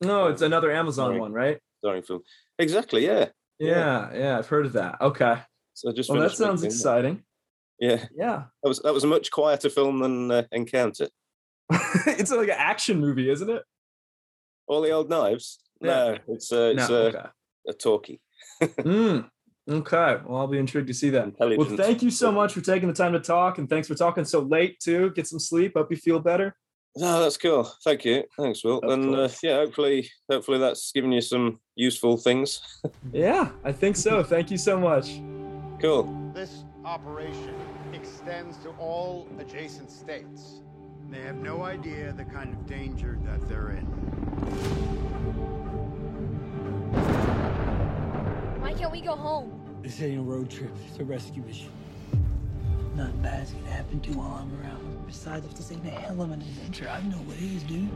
No, 0.00 0.28
it's 0.28 0.42
another 0.42 0.70
Amazon 0.70 1.08
Sorry. 1.10 1.20
one, 1.20 1.32
right? 1.32 1.58
starring 1.78 2.02
film. 2.02 2.22
Exactly, 2.58 3.04
yeah. 3.06 3.26
Yeah, 3.58 4.10
yeah, 4.14 4.38
I've 4.38 4.46
heard 4.48 4.66
of 4.66 4.72
that. 4.74 5.00
Okay. 5.00 5.36
So 5.74 5.90
I 5.90 5.92
just 5.92 6.08
Well, 6.10 6.20
that 6.20 6.32
sounds 6.36 6.60
that. 6.60 6.68
exciting. 6.68 7.24
Yeah, 7.80 8.04
Yeah. 8.16 8.44
that 8.62 8.68
was 8.68 8.78
that 8.80 8.94
was 8.94 9.02
a 9.04 9.08
much 9.08 9.30
quieter 9.32 9.68
film 9.68 9.98
than 10.00 10.30
uh, 10.30 10.42
Encounter. 10.52 11.08
it's 12.06 12.30
like 12.30 12.48
an 12.48 12.54
action 12.56 13.00
movie, 13.00 13.28
isn't 13.30 13.50
it? 13.50 13.62
All 14.68 14.80
the 14.80 14.90
Old 14.92 15.08
Knives. 15.10 15.58
Yeah. 15.80 15.88
No, 15.88 16.18
it's 16.28 16.52
uh, 16.52 16.72
it's 16.76 16.88
no. 16.88 16.96
uh, 16.96 17.08
okay. 17.08 17.28
a 17.68 17.72
talkie. 17.72 18.20
Mm, 18.62 19.28
okay. 19.68 20.16
Well, 20.26 20.40
I'll 20.40 20.46
be 20.46 20.58
intrigued 20.58 20.88
to 20.88 20.94
see 20.94 21.10
that. 21.10 21.38
Well, 21.38 21.76
thank 21.76 22.02
you 22.02 22.10
so 22.10 22.32
much 22.32 22.52
for 22.52 22.60
taking 22.60 22.88
the 22.88 22.94
time 22.94 23.12
to 23.12 23.20
talk, 23.20 23.58
and 23.58 23.68
thanks 23.68 23.88
for 23.88 23.94
talking 23.94 24.24
so 24.24 24.40
late 24.40 24.78
too. 24.80 25.10
Get 25.10 25.26
some 25.26 25.38
sleep. 25.38 25.72
Hope 25.76 25.90
you 25.90 25.96
feel 25.96 26.20
better. 26.20 26.54
No, 26.94 27.22
that's 27.22 27.38
cool. 27.38 27.64
Thank 27.84 28.04
you. 28.04 28.24
Thanks, 28.38 28.62
Will. 28.62 28.78
Of 28.80 28.90
and 28.90 29.14
uh, 29.14 29.28
yeah, 29.42 29.56
hopefully, 29.56 30.10
hopefully 30.30 30.58
that's 30.58 30.92
given 30.92 31.10
you 31.10 31.22
some 31.22 31.60
useful 31.74 32.16
things. 32.16 32.60
Yeah, 33.12 33.50
I 33.64 33.72
think 33.72 33.96
so. 33.96 34.22
Thank 34.22 34.50
you 34.50 34.56
so 34.56 34.78
much. 34.78 35.20
cool. 35.80 36.04
This 36.34 36.64
operation 36.84 37.54
extends 37.92 38.56
to 38.58 38.70
all 38.70 39.28
adjacent 39.38 39.90
states. 39.90 40.62
They 41.10 41.20
have 41.20 41.36
no 41.36 41.62
idea 41.62 42.12
the 42.12 42.24
kind 42.24 42.54
of 42.54 42.66
danger 42.66 43.18
that 43.24 43.46
they're 43.48 43.72
in. 43.72 44.91
Why 48.72 48.78
can't 48.78 48.92
we 48.92 49.02
go 49.02 49.14
home? 49.14 49.60
This 49.82 50.00
ain't 50.00 50.18
a 50.18 50.22
road 50.22 50.48
trip. 50.48 50.70
It's 50.88 50.98
a 50.98 51.04
rescue 51.04 51.42
mission. 51.42 51.68
Nothing 52.96 53.20
bad's 53.20 53.50
gonna 53.50 53.66
happen 53.70 54.00
to 54.00 54.10
you 54.10 54.16
while 54.16 54.40
I'm 54.40 54.50
around. 54.62 55.06
Besides, 55.06 55.44
if 55.44 55.54
this 55.54 55.70
ain't 55.72 55.84
a 55.84 55.90
hell 55.90 56.22
of 56.22 56.30
an 56.30 56.40
adventure, 56.40 56.88
I 56.88 57.02
know 57.02 57.18
what 57.18 57.36
is, 57.36 57.62
dude. 57.64 57.90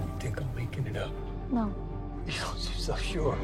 You 0.00 0.18
think 0.18 0.40
I'm 0.40 0.54
making 0.56 0.86
it 0.88 0.96
up? 0.96 1.12
No. 1.52 1.72
You 2.26 2.32
don't 2.40 2.58
seem 2.58 2.78
so 2.78 2.96
sure. 2.96 3.38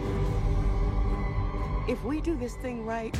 If 1.87 2.02
we 2.02 2.20
do 2.20 2.35
this 2.37 2.56
thing 2.56 2.85
right, 2.85 3.16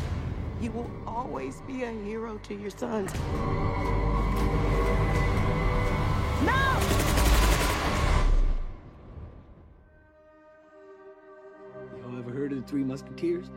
you 0.60 0.72
will 0.72 0.90
always 1.06 1.60
be 1.60 1.84
a 1.84 1.92
hero 1.92 2.38
to 2.38 2.54
your 2.54 2.70
sons. 2.70 3.12
Y'all 6.44 6.85
ever 12.66 12.76
heard 12.76 12.90
of 12.90 13.00
the 13.00 13.04
Three 13.06 13.06
Musketeers? 13.11 13.50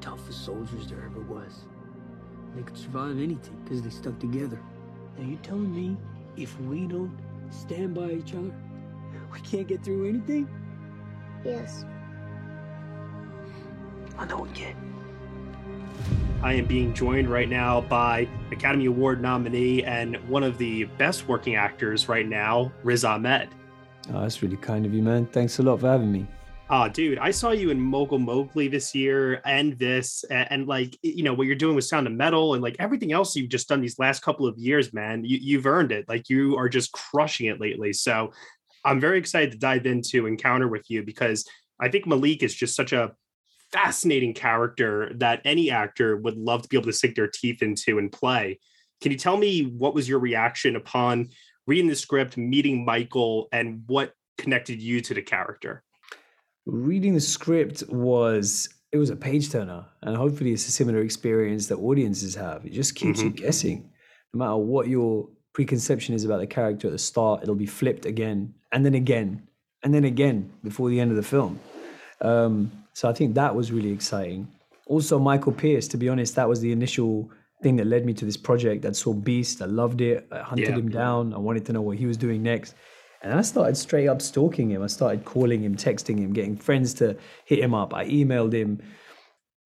Toughest 0.00 0.44
soldiers 0.44 0.86
there 0.88 1.04
ever 1.04 1.20
was. 1.20 1.64
They 2.54 2.62
could 2.62 2.76
survive 2.76 3.18
anything 3.18 3.56
because 3.64 3.82
they 3.82 3.90
stuck 3.90 4.18
together. 4.18 4.60
Now 5.18 5.28
you 5.28 5.36
telling 5.42 5.74
me 5.74 5.96
if 6.36 6.58
we 6.60 6.86
don't 6.86 7.16
stand 7.50 7.94
by 7.94 8.10
each 8.10 8.34
other, 8.34 8.52
we 9.32 9.40
can't 9.40 9.66
get 9.66 9.82
through 9.82 10.08
anything? 10.08 10.48
Yes. 11.44 11.84
I 14.16 14.26
know 14.26 14.38
we 14.38 14.50
can. 14.50 14.76
I 16.42 16.52
am 16.52 16.66
being 16.66 16.92
joined 16.92 17.28
right 17.30 17.48
now 17.48 17.80
by 17.80 18.28
Academy 18.52 18.86
Award 18.86 19.20
nominee 19.22 19.82
and 19.82 20.16
one 20.28 20.42
of 20.42 20.58
the 20.58 20.84
best 20.98 21.26
working 21.26 21.56
actors 21.56 22.08
right 22.08 22.28
now, 22.28 22.70
Riz 22.84 23.04
Ahmed. 23.04 23.48
Oh, 24.12 24.20
that's 24.20 24.42
really 24.42 24.58
kind 24.58 24.84
of 24.84 24.92
you, 24.92 25.02
man. 25.02 25.26
Thanks 25.26 25.58
a 25.58 25.62
lot 25.62 25.80
for 25.80 25.88
having 25.88 26.12
me. 26.12 26.26
Ah, 26.70 26.88
dude, 26.88 27.18
I 27.18 27.30
saw 27.30 27.50
you 27.50 27.68
in 27.68 27.78
Mogul 27.78 28.18
Mowgli 28.18 28.68
this 28.68 28.94
year 28.94 29.42
and 29.44 29.78
this, 29.78 30.24
and, 30.30 30.50
and 30.50 30.66
like, 30.66 30.96
you 31.02 31.22
know, 31.22 31.34
what 31.34 31.46
you're 31.46 31.56
doing 31.56 31.76
with 31.76 31.84
Sound 31.84 32.06
of 32.06 32.14
Metal 32.14 32.54
and 32.54 32.62
like 32.62 32.76
everything 32.78 33.12
else 33.12 33.36
you've 33.36 33.50
just 33.50 33.68
done 33.68 33.82
these 33.82 33.98
last 33.98 34.22
couple 34.22 34.46
of 34.46 34.56
years, 34.56 34.94
man. 34.94 35.26
You, 35.26 35.38
you've 35.42 35.66
earned 35.66 35.92
it. 35.92 36.08
Like, 36.08 36.30
you 36.30 36.56
are 36.56 36.70
just 36.70 36.90
crushing 36.92 37.48
it 37.48 37.60
lately. 37.60 37.92
So 37.92 38.32
I'm 38.82 38.98
very 38.98 39.18
excited 39.18 39.52
to 39.52 39.58
dive 39.58 39.84
into 39.84 40.26
Encounter 40.26 40.66
with 40.66 40.88
you 40.88 41.02
because 41.02 41.46
I 41.80 41.90
think 41.90 42.06
Malik 42.06 42.42
is 42.42 42.54
just 42.54 42.74
such 42.74 42.94
a 42.94 43.12
fascinating 43.70 44.32
character 44.32 45.12
that 45.16 45.42
any 45.44 45.70
actor 45.70 46.16
would 46.16 46.38
love 46.38 46.62
to 46.62 46.68
be 46.68 46.78
able 46.78 46.86
to 46.86 46.94
sink 46.94 47.14
their 47.14 47.28
teeth 47.28 47.62
into 47.62 47.98
and 47.98 48.10
play. 48.10 48.58
Can 49.02 49.12
you 49.12 49.18
tell 49.18 49.36
me 49.36 49.64
what 49.66 49.94
was 49.94 50.08
your 50.08 50.18
reaction 50.18 50.76
upon 50.76 51.28
reading 51.66 51.88
the 51.88 51.94
script, 51.96 52.38
meeting 52.38 52.86
Michael, 52.86 53.48
and 53.52 53.82
what 53.86 54.14
connected 54.38 54.80
you 54.80 55.02
to 55.02 55.12
the 55.12 55.22
character? 55.22 55.82
Reading 56.66 57.14
the 57.14 57.20
script 57.20 57.82
was 57.88 58.68
it 58.92 58.96
was 58.96 59.10
a 59.10 59.16
page 59.16 59.50
turner, 59.50 59.84
and 60.02 60.16
hopefully 60.16 60.52
it's 60.52 60.66
a 60.66 60.70
similar 60.70 61.00
experience 61.00 61.66
that 61.66 61.76
audiences 61.76 62.34
have. 62.36 62.64
It 62.64 62.72
just 62.72 62.94
keeps 62.94 63.20
you 63.20 63.30
guessing, 63.30 63.90
no 64.32 64.38
matter 64.38 64.56
what 64.56 64.88
your 64.88 65.28
preconception 65.52 66.14
is 66.14 66.24
about 66.24 66.38
the 66.38 66.46
character 66.46 66.88
at 66.88 66.92
the 66.92 66.98
start. 66.98 67.42
It'll 67.42 67.54
be 67.54 67.66
flipped 67.66 68.06
again, 68.06 68.54
and 68.72 68.84
then 68.84 68.94
again, 68.94 69.46
and 69.82 69.92
then 69.92 70.04
again 70.04 70.52
before 70.62 70.88
the 70.88 71.00
end 71.00 71.10
of 71.10 71.16
the 71.16 71.22
film. 71.22 71.60
Um, 72.22 72.72
so 72.94 73.10
I 73.10 73.12
think 73.12 73.34
that 73.34 73.54
was 73.54 73.70
really 73.70 73.92
exciting. 73.92 74.48
Also, 74.86 75.18
Michael 75.18 75.52
Pearce. 75.52 75.88
To 75.88 75.96
be 75.98 76.08
honest, 76.08 76.34
that 76.36 76.48
was 76.48 76.60
the 76.60 76.72
initial 76.72 77.30
thing 77.62 77.76
that 77.76 77.86
led 77.86 78.06
me 78.06 78.14
to 78.14 78.24
this 78.24 78.36
project. 78.36 78.86
I 78.86 78.92
saw 78.92 79.12
Beast. 79.12 79.60
I 79.60 79.66
loved 79.66 80.00
it. 80.00 80.26
I 80.32 80.38
hunted 80.38 80.68
Yeah. 80.68 80.76
him 80.76 80.88
down. 80.88 81.34
I 81.34 81.38
wanted 81.38 81.66
to 81.66 81.72
know 81.72 81.82
what 81.82 81.98
he 81.98 82.06
was 82.06 82.16
doing 82.16 82.42
next. 82.42 82.74
And 83.24 83.32
I 83.32 83.40
started 83.40 83.76
straight 83.78 84.06
up 84.06 84.20
stalking 84.20 84.70
him. 84.70 84.82
I 84.82 84.86
started 84.86 85.24
calling 85.24 85.64
him, 85.64 85.74
texting 85.76 86.18
him, 86.18 86.34
getting 86.34 86.56
friends 86.56 86.92
to 86.94 87.16
hit 87.46 87.58
him 87.58 87.72
up. 87.72 87.94
I 87.94 88.06
emailed 88.06 88.52
him, 88.52 88.82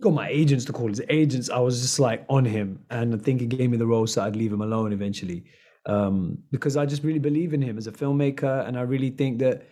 got 0.01 0.13
my 0.13 0.29
agents 0.29 0.65
to 0.67 0.73
call 0.73 0.87
his 0.87 1.03
agents. 1.09 1.51
I 1.51 1.59
was 1.59 1.83
just 1.83 1.99
like 1.99 2.25
on 2.29 2.45
him. 2.45 2.85
And 2.89 3.13
I 3.13 3.19
think 3.19 3.41
he 3.41 3.49
gave 3.49 3.69
me 3.69 3.77
the 3.77 3.87
role 3.87 4.07
so 4.07 4.23
I'd 4.23 4.37
leave 4.37 4.53
him 4.53 4.63
alone 4.63 4.93
eventually. 4.93 5.45
Um, 5.87 6.39
because 6.53 6.77
I 6.77 6.87
just 6.87 7.03
really 7.03 7.19
believe 7.19 7.53
in 7.53 7.61
him 7.61 7.77
as 7.77 7.89
a 7.89 7.93
filmmaker. 7.93 8.67
And 8.67 8.79
I 8.79 8.83
really 8.83 9.11
think 9.11 9.41
that 9.41 9.67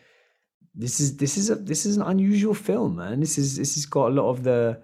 this 0.75 0.99
is 0.99 1.17
this 1.17 1.37
is 1.39 1.49
a 1.49 1.55
this 1.55 1.87
is 1.87 1.97
an 1.97 2.03
unusual 2.03 2.55
film, 2.55 2.97
man. 2.97 3.21
This 3.21 3.39
is 3.39 3.57
this 3.57 3.77
has 3.77 3.87
got 3.87 4.09
a 4.09 4.15
lot 4.15 4.29
of 4.31 4.43
the 4.43 4.83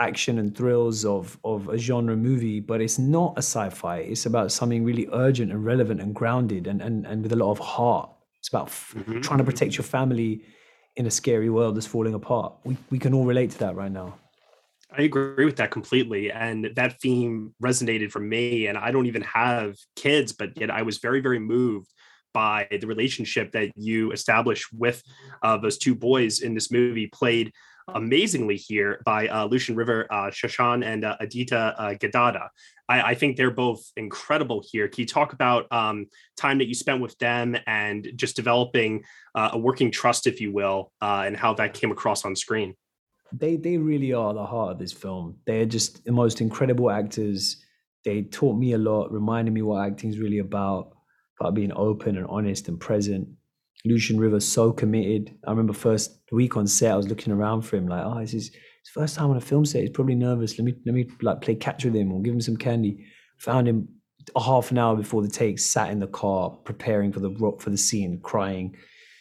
action 0.00 0.40
and 0.40 0.56
thrills 0.56 1.04
of 1.04 1.38
of 1.44 1.68
a 1.68 1.78
genre 1.78 2.16
movie, 2.16 2.58
but 2.58 2.80
it's 2.80 2.98
not 2.98 3.34
a 3.36 3.42
sci-fi. 3.42 3.98
It's 3.98 4.26
about 4.26 4.50
something 4.50 4.84
really 4.84 5.08
urgent 5.12 5.52
and 5.52 5.64
relevant 5.64 6.00
and 6.00 6.12
grounded 6.12 6.66
and 6.66 6.82
and, 6.82 7.06
and 7.06 7.22
with 7.22 7.32
a 7.32 7.36
lot 7.36 7.52
of 7.52 7.60
heart. 7.60 8.11
It's 8.42 8.48
about 8.48 8.66
f- 8.66 8.94
mm-hmm. 8.96 9.20
trying 9.20 9.38
to 9.38 9.44
protect 9.44 9.76
your 9.76 9.84
family 9.84 10.44
in 10.96 11.06
a 11.06 11.12
scary 11.12 11.48
world 11.48 11.76
that's 11.76 11.86
falling 11.86 12.12
apart. 12.12 12.54
We 12.64 12.76
we 12.90 12.98
can 12.98 13.14
all 13.14 13.24
relate 13.24 13.52
to 13.52 13.58
that 13.60 13.76
right 13.76 13.92
now. 13.92 14.18
I 14.90 15.02
agree 15.02 15.44
with 15.44 15.56
that 15.56 15.70
completely. 15.70 16.32
And 16.32 16.70
that 16.74 17.00
theme 17.00 17.54
resonated 17.62 18.10
for 18.10 18.18
me. 18.20 18.66
And 18.66 18.76
I 18.76 18.90
don't 18.90 19.06
even 19.06 19.22
have 19.22 19.76
kids, 19.94 20.32
but 20.32 20.58
yet 20.58 20.72
I 20.72 20.82
was 20.82 20.98
very, 20.98 21.20
very 21.20 21.38
moved 21.38 21.88
by 22.32 22.66
the 22.70 22.86
relationship 22.86 23.52
that 23.52 23.72
you 23.76 24.12
established 24.12 24.72
with 24.72 25.02
uh, 25.42 25.56
those 25.56 25.78
two 25.78 25.94
boys 25.94 26.40
in 26.40 26.54
this 26.54 26.70
movie, 26.70 27.06
played 27.06 27.52
amazingly 27.88 28.56
here 28.56 29.00
by 29.04 29.28
uh, 29.28 29.46
Lucian 29.46 29.74
River, 29.74 30.06
uh, 30.10 30.30
Shashan, 30.30 30.84
and 30.84 31.04
uh, 31.04 31.16
Aditya 31.20 31.74
uh, 31.76 31.94
Geddada. 31.94 32.48
I, 32.88 33.02
I 33.02 33.14
think 33.14 33.36
they're 33.36 33.50
both 33.50 33.82
incredible 33.96 34.62
here. 34.70 34.88
Can 34.88 35.02
you 35.02 35.06
talk 35.06 35.32
about 35.32 35.66
um, 35.72 36.06
time 36.36 36.58
that 36.58 36.68
you 36.68 36.74
spent 36.74 37.00
with 37.00 37.18
them 37.18 37.56
and 37.66 38.12
just 38.14 38.36
developing 38.36 39.02
uh, 39.34 39.50
a 39.52 39.58
working 39.58 39.90
trust, 39.90 40.26
if 40.26 40.40
you 40.40 40.52
will, 40.52 40.92
uh, 41.00 41.24
and 41.26 41.36
how 41.36 41.54
that 41.54 41.74
came 41.74 41.90
across 41.90 42.24
on 42.24 42.36
screen? 42.36 42.74
they 43.32 43.56
they 43.56 43.78
really 43.78 44.12
are 44.12 44.34
the 44.34 44.44
heart 44.44 44.72
of 44.72 44.78
this 44.78 44.92
film. 44.92 45.36
They're 45.46 45.66
just 45.66 46.04
the 46.04 46.12
most 46.12 46.40
incredible 46.40 46.90
actors. 46.90 47.56
They 48.04 48.22
taught 48.22 48.56
me 48.56 48.72
a 48.72 48.78
lot, 48.78 49.12
reminded 49.12 49.54
me 49.54 49.62
what 49.62 49.86
acting 49.86 50.10
is 50.10 50.18
really 50.18 50.38
about, 50.38 50.96
about 51.40 51.54
being 51.54 51.72
open 51.74 52.16
and 52.16 52.26
honest 52.28 52.68
and 52.68 52.78
present. 52.78 53.28
Lucian 53.84 54.18
Rivers 54.18 54.46
so 54.46 54.72
committed. 54.72 55.36
I 55.46 55.50
remember 55.50 55.72
first 55.72 56.18
week 56.30 56.56
on 56.56 56.66
set, 56.66 56.92
I 56.92 56.96
was 56.96 57.08
looking 57.08 57.32
around 57.32 57.62
for 57.62 57.76
him 57.76 57.88
like, 57.88 58.04
oh, 58.04 58.20
this 58.20 58.34
is 58.34 58.48
his 58.48 58.90
first 58.92 59.16
time 59.16 59.30
on 59.30 59.36
a 59.36 59.40
film 59.40 59.64
set. 59.64 59.80
He's 59.82 59.90
probably 59.90 60.14
nervous. 60.14 60.58
Let 60.58 60.64
me 60.64 60.74
let 60.86 60.94
me 60.94 61.08
like 61.20 61.40
play 61.40 61.54
catch 61.54 61.84
with 61.84 61.94
him 61.94 62.12
or 62.12 62.22
give 62.22 62.34
him 62.34 62.40
some 62.40 62.56
candy. 62.56 63.06
Found 63.38 63.66
him 63.66 63.88
a 64.36 64.42
half 64.42 64.70
an 64.70 64.78
hour 64.78 64.96
before 64.96 65.22
the 65.22 65.28
take, 65.28 65.58
sat 65.58 65.90
in 65.90 65.98
the 65.98 66.06
car 66.06 66.50
preparing 66.64 67.12
for 67.12 67.20
the 67.20 67.56
for 67.58 67.70
the 67.70 67.76
scene, 67.76 68.20
crying, 68.22 68.76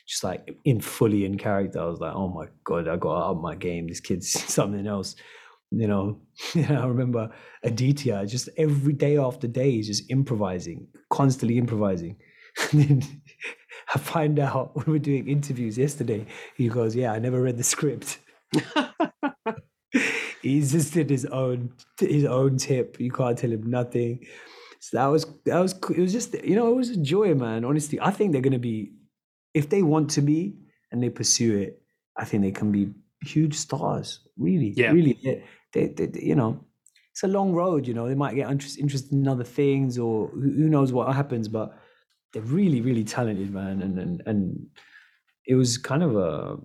just 0.08 0.24
like 0.24 0.56
in 0.66 0.80
fully 0.80 1.26
in 1.26 1.38
character. 1.38 1.80
I 1.80 1.86
was 1.86 2.00
like, 2.00 2.14
oh 2.14 2.28
my 2.28 2.46
god, 2.64 2.88
I 2.88 2.98
got 2.98 3.18
out 3.18 3.32
of 3.32 3.42
my 3.42 3.56
game. 3.56 3.88
This 3.88 4.00
kid's 4.00 4.30
something 4.54 4.86
else. 4.88 5.16
You 5.74 5.88
know, 5.88 6.18
I 6.70 6.86
remember 6.86 7.32
Aditya 7.64 8.26
just 8.28 8.50
every 8.58 8.94
day 8.94 9.18
after 9.18 9.48
day, 9.48 9.72
he's 9.72 9.88
just 9.88 10.10
improvising, 10.10 10.88
constantly 11.10 11.58
improvising. 11.58 12.18
And 12.72 12.82
then 12.84 13.22
I 13.96 14.00
find 14.00 14.38
out 14.40 14.76
when 14.76 14.86
we're 14.88 15.00
doing 15.00 15.28
interviews 15.30 15.78
yesterday, 15.78 16.26
he 16.58 16.68
goes, 16.68 16.96
"Yeah, 16.96 17.14
I 17.14 17.20
never 17.20 17.42
read 17.42 17.58
the 17.58 17.64
script." 17.64 18.20
he's 20.42 20.72
just 20.72 20.94
did 20.94 21.10
his 21.10 21.26
own 21.26 21.74
his 22.00 22.26
own 22.26 22.58
tip. 22.58 23.00
You 23.00 23.12
can't 23.12 23.38
tell 23.38 23.52
him 23.52 23.70
nothing. 23.70 24.26
So 24.80 24.98
that 24.98 25.06
was 25.08 25.26
that 25.46 25.60
was 25.60 25.74
it 25.90 26.00
was 26.00 26.12
just 26.12 26.34
you 26.44 26.56
know 26.56 26.72
it 26.72 26.76
was 26.76 26.90
a 26.90 26.98
joy, 26.98 27.34
man. 27.36 27.64
Honestly, 27.66 28.00
I 28.02 28.12
think 28.12 28.32
they're 28.32 28.42
gonna 28.42 28.60
be 28.60 28.92
if 29.54 29.70
they 29.70 29.84
want 29.84 30.10
to 30.12 30.22
be 30.22 30.58
and 30.92 31.02
they 31.02 31.10
pursue 31.10 31.58
it. 31.58 31.82
I 32.18 32.26
think 32.26 32.44
they 32.44 32.52
can 32.52 32.72
be 32.72 32.92
huge 33.24 33.56
stars. 33.56 34.20
Really, 34.38 34.74
Yeah. 34.76 34.92
really. 34.92 35.18
They, 35.74 35.88
they, 35.88 36.08
they, 36.08 36.22
you 36.22 36.36
know, 36.36 36.64
it's 37.12 37.24
a 37.24 37.28
long 37.28 37.54
road. 37.54 37.88
You 37.88 37.94
know, 37.94 38.08
they 38.08 38.16
might 38.16 38.36
get 38.36 38.50
interest, 38.50 38.78
interested 38.78 39.12
in 39.14 39.28
other 39.28 39.44
things, 39.44 39.98
or 39.98 40.30
who, 40.30 40.70
knows 40.70 40.94
what 40.94 41.14
happens. 41.14 41.48
But 41.48 41.78
they're 42.34 42.42
really, 42.42 42.82
really 42.82 43.04
talented, 43.04 43.54
man. 43.54 43.82
And 43.82 44.00
and 44.00 44.24
and 44.26 44.68
it 45.46 45.56
was 45.56 45.78
kind 45.78 46.04
of 46.04 46.16
a 46.16 46.58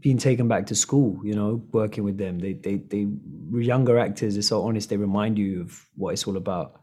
being 0.00 0.18
taken 0.18 0.48
back 0.48 0.66
to 0.66 0.74
school. 0.74 1.20
You 1.24 1.34
know, 1.34 1.62
working 1.72 2.04
with 2.04 2.18
them. 2.18 2.38
They 2.38 2.54
they 2.54 2.76
they 2.76 3.06
younger 3.52 3.98
actors. 3.98 4.34
They're 4.34 4.42
so 4.42 4.64
honest. 4.64 4.90
They 4.90 4.96
remind 4.96 5.38
you 5.38 5.62
of 5.62 5.86
what 5.94 6.12
it's 6.12 6.26
all 6.26 6.36
about. 6.36 6.82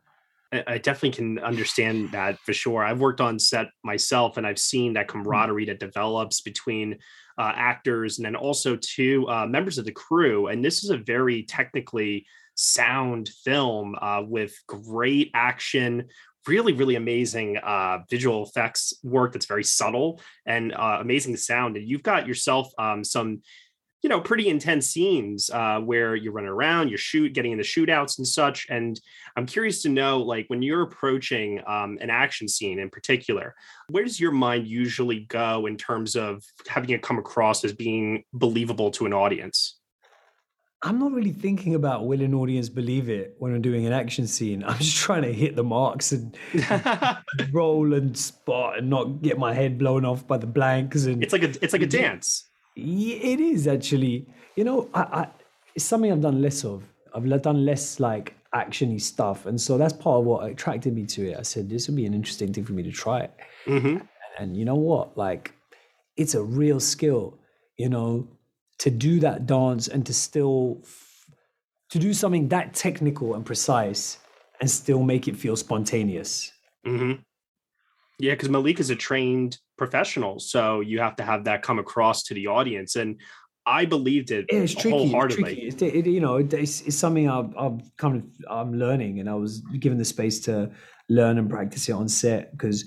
I 0.52 0.78
definitely 0.78 1.12
can 1.12 1.40
understand 1.40 2.12
that 2.12 2.40
for 2.40 2.54
sure. 2.54 2.84
I've 2.84 3.00
worked 3.00 3.22
on 3.22 3.40
set 3.40 3.68
myself, 3.84 4.38
and 4.38 4.46
I've 4.46 4.60
seen 4.60 4.94
that 4.94 5.08
camaraderie 5.08 5.66
that 5.66 5.80
develops 5.80 6.42
between 6.42 7.00
uh, 7.38 7.52
actors 7.56 8.18
and 8.18 8.26
then 8.26 8.36
also 8.36 8.78
to 8.96 9.28
uh, 9.28 9.46
members 9.46 9.78
of 9.78 9.86
the 9.86 9.92
crew. 9.92 10.48
And 10.48 10.64
this 10.64 10.84
is 10.84 10.90
a 10.90 10.98
very 10.98 11.44
technically 11.44 12.26
sound 12.56 13.30
film 13.44 13.96
uh, 14.02 14.24
with 14.26 14.56
great 14.68 15.32
action. 15.34 16.06
Really, 16.48 16.74
really 16.74 16.96
amazing 16.96 17.58
uh, 17.58 18.00
visual 18.10 18.44
effects 18.44 18.94
work 19.04 19.34
that's 19.34 19.48
very 19.48 19.64
subtle 19.64 20.22
and 20.46 20.74
uh, 20.74 21.00
amazing 21.02 21.38
sound. 21.38 21.76
And 21.76 21.90
you've 21.90 22.04
got 22.04 22.28
yourself 22.28 22.72
um, 22.78 23.04
some 23.04 23.42
you 24.06 24.10
know 24.10 24.22
pretty 24.22 24.50
intense 24.50 24.86
scenes 24.86 25.50
uh, 25.50 25.80
where 25.80 26.16
you're 26.16 26.32
running 26.32 26.52
around 26.52 26.90
you're 26.90 26.98
shoot 27.00 27.34
getting 27.34 27.52
into 27.54 27.64
shootouts 27.64 28.20
and 28.20 28.28
such 28.28 28.68
and 28.70 29.02
i'm 29.36 29.48
curious 29.48 29.82
to 29.82 29.90
know 29.90 30.20
like 30.20 30.46
when 30.48 30.62
you're 30.62 30.84
approaching 30.84 31.60
um, 31.66 31.98
an 32.02 32.12
action 32.12 32.48
scene 32.48 32.78
in 32.78 32.88
particular 32.88 33.56
where 33.90 34.04
does 34.04 34.20
your 34.20 34.32
mind 34.32 34.68
usually 34.68 35.22
go 35.22 35.66
in 35.66 35.76
terms 35.76 36.16
of 36.16 36.44
having 36.68 36.92
it 36.92 37.02
come 37.02 37.18
across 37.18 37.66
as 37.66 37.74
being 37.74 38.24
believable 38.32 38.92
to 38.92 39.08
an 39.08 39.14
audience 39.14 39.80
I'm 40.84 41.00
not 41.00 41.14
really 41.14 41.32
thinking 41.32 41.74
about 41.74 42.06
will 42.06 42.22
an 42.22 42.36
audience 42.36 42.70
believe 42.70 43.10
it 43.10 43.34
when 43.40 43.56
I'm 43.56 43.62
doing 43.64 43.88
an 43.88 43.94
action 43.94 44.28
scene. 44.28 44.64
I'm 44.64 44.78
just 44.78 44.98
trying 44.98 45.24
to 45.24 45.34
hit 45.34 45.56
the 45.56 45.64
marks 45.64 46.12
and 46.12 46.38
roll 47.52 47.92
and 47.96 48.16
spot 48.16 48.78
and 48.78 48.90
not 48.92 49.24
get 49.24 49.40
my 49.40 49.52
head 49.52 49.80
blown 49.80 50.06
off 50.06 50.28
by 50.28 50.38
the 50.38 50.46
blanks. 50.46 51.06
And 51.06 51.24
it's 51.24 51.34
like 51.34 51.42
a 51.42 51.50
it's 51.64 51.74
like 51.74 51.82
a 51.82 51.88
dance. 51.88 52.50
Yeah, 52.76 53.16
it 53.16 53.40
is 53.40 53.68
actually. 53.68 54.28
You 54.56 54.64
know, 54.64 54.90
I, 54.94 55.02
I 55.02 55.28
it's 55.76 55.86
something 55.86 56.12
I've 56.12 56.22
done 56.22 56.42
less 56.42 56.64
of. 56.64 56.84
I've 57.14 57.42
done 57.42 57.66
less 57.66 58.00
like 58.00 58.36
actiony 58.54 59.02
stuff, 59.02 59.46
and 59.46 59.60
so 59.60 59.78
that's 59.78 59.94
part 59.94 60.20
of 60.20 60.26
what 60.26 60.50
attracted 60.50 60.94
me 60.94 61.06
to 61.08 61.32
it. 61.32 61.38
I 61.38 61.42
said 61.44 61.70
this 61.70 61.88
would 61.88 61.96
be 61.96 62.06
an 62.06 62.14
interesting 62.14 62.54
thing 62.54 62.66
for 62.66 62.74
me 62.74 62.84
to 62.84 62.92
try. 62.92 63.30
Mm-hmm. 63.66 63.98
And 64.38 64.58
you 64.58 64.66
know 64.66 64.76
what? 64.76 65.18
Like, 65.18 65.54
it's 66.18 66.36
a 66.36 66.44
real 66.44 66.80
skill. 66.80 67.40
You 67.78 67.90
know, 67.90 68.28
to 68.80 68.90
do 68.90 69.20
that 69.20 69.46
dance 69.46 69.88
and 69.88 70.06
to 70.06 70.14
still 70.14 70.80
f- 70.84 71.26
to 71.90 72.00
do 72.00 72.14
something 72.14 72.50
that 72.50 72.74
technical 72.74 73.36
and 73.36 73.46
precise 73.46 74.18
and 74.60 74.70
still 74.70 75.04
make 75.04 75.28
it 75.28 75.36
feel 75.36 75.56
spontaneous. 75.56 76.52
hmm 76.86 77.14
Yeah, 78.20 78.34
because 78.34 78.50
Malik 78.50 78.80
is 78.80 78.90
a 78.90 78.96
trained 78.96 79.58
professional, 79.78 80.40
so 80.40 80.80
you 80.80 81.00
have 81.00 81.16
to 81.18 81.24
have 81.24 81.44
that 81.46 81.62
come 81.62 81.80
across 81.80 82.24
to 82.24 82.34
the 82.34 82.48
audience, 82.48 82.96
and 82.96 83.20
I 83.66 83.86
believed 83.86 84.32
it 84.32 84.46
Yeah, 84.52 84.60
it's 84.60 84.76
tricky. 84.76 85.12
Tricky. 85.12 85.68
It's, 85.68 85.82
it, 85.82 86.06
you 86.06 86.22
know, 86.22 86.38
it's, 86.38 86.82
it's 86.82 86.96
something 86.96 87.30
I've, 87.30 87.56
I've 87.58 87.82
kind 87.98 88.18
of 88.18 88.24
I'm 88.50 88.78
learning, 88.78 89.20
and 89.20 89.30
I 89.30 89.36
was 89.36 89.60
given 89.80 89.98
the 89.98 90.06
space 90.06 90.40
to 90.42 90.72
learn 91.10 91.38
and 91.38 91.50
practice 91.50 91.90
it 91.90 91.94
on 91.94 92.08
set 92.08 92.52
because, 92.52 92.86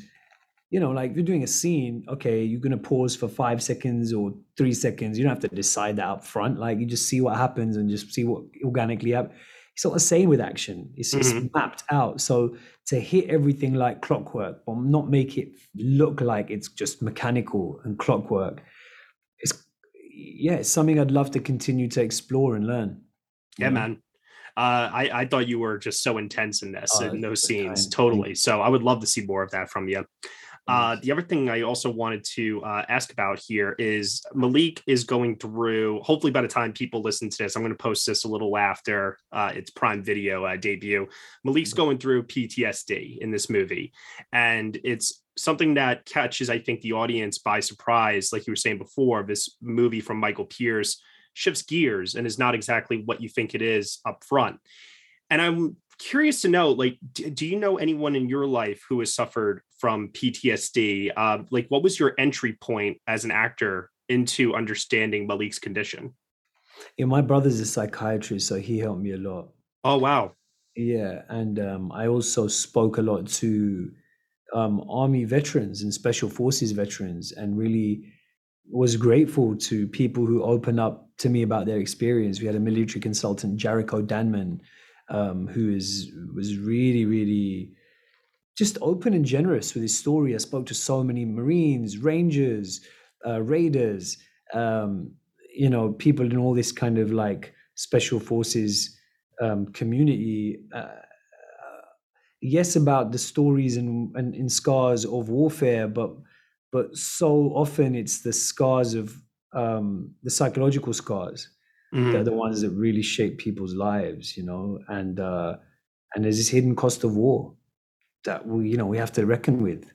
you 0.70 0.80
know, 0.80 0.90
like 0.90 1.14
you're 1.14 1.24
doing 1.24 1.42
a 1.42 1.48
scene. 1.48 2.04
Okay, 2.08 2.42
you're 2.42 2.60
gonna 2.60 2.78
pause 2.78 3.16
for 3.16 3.28
five 3.28 3.62
seconds 3.62 4.12
or 4.12 4.32
three 4.56 4.72
seconds. 4.72 5.18
You 5.18 5.24
don't 5.24 5.34
have 5.34 5.50
to 5.50 5.54
decide 5.54 5.96
that 5.96 6.06
up 6.06 6.24
front. 6.24 6.58
Like 6.58 6.78
you 6.78 6.86
just 6.86 7.08
see 7.08 7.20
what 7.20 7.36
happens 7.36 7.76
and 7.76 7.90
just 7.90 8.12
see 8.14 8.24
what 8.24 8.44
organically 8.64 9.12
happens. 9.12 9.38
It's 9.78 9.84
not 9.84 9.94
the 9.94 10.00
same 10.00 10.28
with 10.28 10.40
action. 10.40 10.92
It's, 10.96 11.14
it's 11.14 11.32
Mhm. 11.32 11.50
mapped 11.54 11.84
out. 11.92 12.20
So 12.20 12.56
to 12.86 12.98
hit 12.98 13.30
everything 13.30 13.74
like 13.74 14.02
clockwork, 14.02 14.64
but 14.66 14.76
not 14.76 15.08
make 15.08 15.38
it 15.38 15.52
look 15.76 16.20
like 16.20 16.50
it's 16.50 16.68
just 16.68 17.00
mechanical 17.00 17.80
and 17.84 17.96
clockwork. 17.96 18.60
It's 19.38 19.52
yeah, 20.12 20.54
it's 20.54 20.68
something 20.68 20.98
I'd 20.98 21.12
love 21.12 21.30
to 21.30 21.38
continue 21.38 21.86
to 21.90 22.02
explore 22.02 22.56
and 22.56 22.66
learn. 22.66 23.02
Yeah, 23.56 23.68
know? 23.68 23.74
man. 23.74 24.02
Uh, 24.56 24.90
I 24.92 25.10
I 25.20 25.26
thought 25.26 25.46
you 25.46 25.60
were 25.60 25.78
just 25.78 26.02
so 26.02 26.18
intense 26.18 26.64
in 26.64 26.72
this 26.72 26.90
Oh, 27.00 27.04
in 27.04 27.20
those 27.20 27.44
scenes, 27.44 27.82
kind. 27.84 27.92
totally. 27.92 28.34
So 28.34 28.60
I 28.60 28.68
would 28.68 28.82
love 28.82 28.98
to 29.02 29.06
see 29.06 29.24
more 29.26 29.44
of 29.44 29.52
that 29.52 29.70
from 29.70 29.88
you. 29.88 30.04
Uh, 30.68 30.96
the 31.02 31.11
other 31.11 31.22
thing 31.22 31.48
I 31.48 31.62
also 31.62 31.90
wanted 31.90 32.22
to 32.35 32.62
uh, 32.62 32.85
ask 32.88 33.11
about 33.11 33.38
here 33.38 33.74
is 33.78 34.22
Malik 34.35 34.83
is 34.87 35.04
going 35.04 35.37
through. 35.37 36.00
Hopefully, 36.02 36.31
by 36.31 36.42
the 36.42 36.48
time 36.48 36.72
people 36.72 37.00
listen 37.00 37.31
to 37.31 37.38
this, 37.38 37.57
I'm 37.57 37.62
going 37.62 37.72
to 37.72 37.83
post 37.83 38.07
this 38.07 38.24
a 38.24 38.28
little 38.28 38.57
after 38.57 39.16
uh, 39.33 39.52
its 39.54 39.70
Prime 39.70 40.02
Video 40.02 40.44
uh, 40.44 40.57
debut. 40.57 41.09
Malik's 41.42 41.72
going 41.72 41.96
through 41.96 42.24
PTSD 42.24 43.18
in 43.18 43.31
this 43.31 43.48
movie, 43.48 43.92
and 44.33 44.78
it's 44.85 45.22
something 45.38 45.74
that 45.74 46.04
catches, 46.04 46.50
I 46.50 46.59
think, 46.59 46.83
the 46.83 46.92
audience 46.92 47.38
by 47.38 47.61
surprise. 47.61 48.31
Like 48.33 48.46
you 48.46 48.52
were 48.52 48.57
saying 48.57 48.78
before, 48.78 49.22
this 49.22 49.57
movie 49.62 50.00
from 50.00 50.18
Michael 50.18 50.44
Pearce 50.46 51.00
shifts 51.33 51.62
gears 51.62 52.14
and 52.14 52.26
is 52.26 52.38
not 52.38 52.54
exactly 52.54 53.02
what 53.04 53.22
you 53.22 53.28
think 53.28 53.54
it 53.54 53.62
is 53.62 54.00
up 54.04 54.24
front. 54.24 54.59
And 55.31 55.40
I'm 55.40 55.76
curious 55.98 56.42
to 56.42 56.48
know, 56.48 56.70
like, 56.70 56.98
d- 57.12 57.30
do 57.30 57.46
you 57.46 57.58
know 57.58 57.78
anyone 57.78 58.16
in 58.16 58.28
your 58.28 58.46
life 58.46 58.82
who 58.88 59.00
has 59.00 59.14
suffered 59.14 59.62
from 59.78 60.08
PTSD? 60.08 61.12
Uh, 61.16 61.38
like, 61.50 61.66
what 61.68 61.82
was 61.82 61.98
your 61.98 62.14
entry 62.18 62.54
point 62.61 62.98
as 63.06 63.24
an 63.24 63.30
actor 63.30 63.90
into 64.08 64.54
understanding 64.54 65.26
Malik's 65.26 65.58
condition? 65.58 66.14
Yeah, 66.96 67.06
my 67.06 67.20
brother's 67.20 67.61
a 67.61 67.66
psychiatrist, 67.66 68.46
so 68.46 68.58
he 68.58 68.78
helped 68.78 69.02
me 69.02 69.12
a 69.12 69.16
lot. 69.16 69.48
Oh 69.84 69.98
wow! 69.98 70.32
Yeah, 70.76 71.22
and 71.28 71.58
um, 71.58 71.92
I 71.92 72.06
also 72.06 72.46
spoke 72.46 72.98
a 72.98 73.02
lot 73.02 73.26
to 73.26 73.90
um, 74.54 74.84
army 74.88 75.24
veterans 75.24 75.82
and 75.82 75.92
special 75.92 76.28
forces 76.28 76.72
veterans, 76.72 77.32
and 77.32 77.58
really 77.58 78.12
was 78.70 78.96
grateful 78.96 79.56
to 79.56 79.88
people 79.88 80.26
who 80.26 80.42
opened 80.42 80.78
up 80.78 81.08
to 81.18 81.28
me 81.28 81.42
about 81.42 81.66
their 81.66 81.78
experience. 81.78 82.40
We 82.40 82.46
had 82.46 82.54
a 82.54 82.61
military 82.61 83.00
consultant, 83.00 83.56
Jericho 83.56 84.02
Danman, 84.02 84.61
um, 85.11 85.47
who 85.47 85.71
is 85.75 86.12
was 86.35 86.59
really, 86.59 87.05
really 87.05 87.73
just 88.57 88.79
open 88.81 89.14
and 89.14 89.25
generous 89.25 89.75
with 89.75 89.83
his 89.83 89.97
story. 89.97 90.35
I 90.35 90.38
spoke 90.38 90.66
to 90.66 90.75
so 90.75 91.05
many 91.05 91.25
Marines, 91.25 91.99
Rangers, 91.99 92.81
uh, 93.27 93.40
Raiders, 93.42 94.18
um, 94.53 95.12
you 95.55 95.71
know, 95.71 95.92
people 95.92 96.27
in 96.27 96.37
all 96.37 96.55
this 96.55 96.73
kind 96.73 96.99
of 96.99 97.12
like 97.12 97.55
special 97.75 98.21
forces 98.21 98.97
um, 99.40 99.66
community. 99.66 100.59
Uh, 100.75 100.88
yes, 102.40 102.77
about 102.77 103.12
the 103.12 103.18
stories 103.18 103.77
and, 103.77 104.14
and, 104.16 104.35
and 104.35 104.51
scars 104.51 105.05
of 105.05 105.29
warfare, 105.29 105.88
but 105.88 106.11
but 106.71 106.94
so 106.94 107.51
often 107.55 107.94
it's 107.94 108.21
the 108.21 108.33
scars 108.33 108.94
of 108.94 109.16
um, 109.55 110.11
the 110.23 110.31
psychological 110.31 110.92
scars 110.92 111.49
Mhm. 111.92 112.12
that 112.12 112.20
are 112.20 112.24
the 112.24 112.33
ones 112.33 112.62
that 112.62 112.70
really 112.70 113.03
shape 113.03 113.38
people's 113.38 113.74
lives, 113.74 114.37
you 114.37 114.44
know. 114.44 114.81
And 114.88 115.20
uh, 115.20 115.59
and 116.14 116.24
there's 116.24 116.38
this 116.38 116.48
hidden 116.48 116.77
cost 116.77 117.05
of 117.05 117.16
war 117.16 117.55
that 118.24 118.46
we, 118.46 118.70
you 118.70 118.77
know, 118.77 118.87
we 118.87 118.98
have 118.98 119.12
to 119.12 119.27
reckon 119.27 119.62
with, 119.62 119.90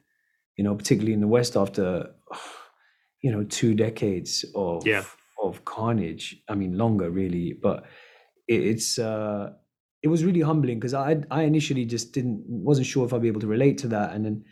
you 0.58 0.64
know, 0.64 0.76
particularly 0.76 1.14
in 1.14 1.22
the 1.22 1.28
West 1.28 1.56
after, 1.58 2.14
you 3.22 3.32
know, 3.32 3.44
two 3.46 3.74
decades 3.76 4.46
of 4.56 4.86
Yeah. 4.86 5.06
of 5.42 5.66
carnage. 5.66 6.42
I 6.50 6.56
mean, 6.56 6.78
longer 6.78 7.10
really, 7.10 7.54
but 7.54 7.86
it, 8.48 8.62
it's 8.66 9.00
uh, 9.00 9.54
it 10.04 10.08
was 10.10 10.24
really 10.26 10.42
humbling 10.42 10.80
because 10.80 10.94
I 10.94 11.24
I 11.32 11.44
initially 11.44 11.86
just 11.86 12.14
didn't 12.14 12.44
wasn't 12.48 12.88
sure 12.88 13.06
if 13.06 13.14
I'd 13.14 13.22
be 13.22 13.28
able 13.30 13.42
to 13.42 13.48
relate 13.48 13.78
to 13.80 13.88
that, 13.90 14.14
and 14.14 14.26
then 14.26 14.46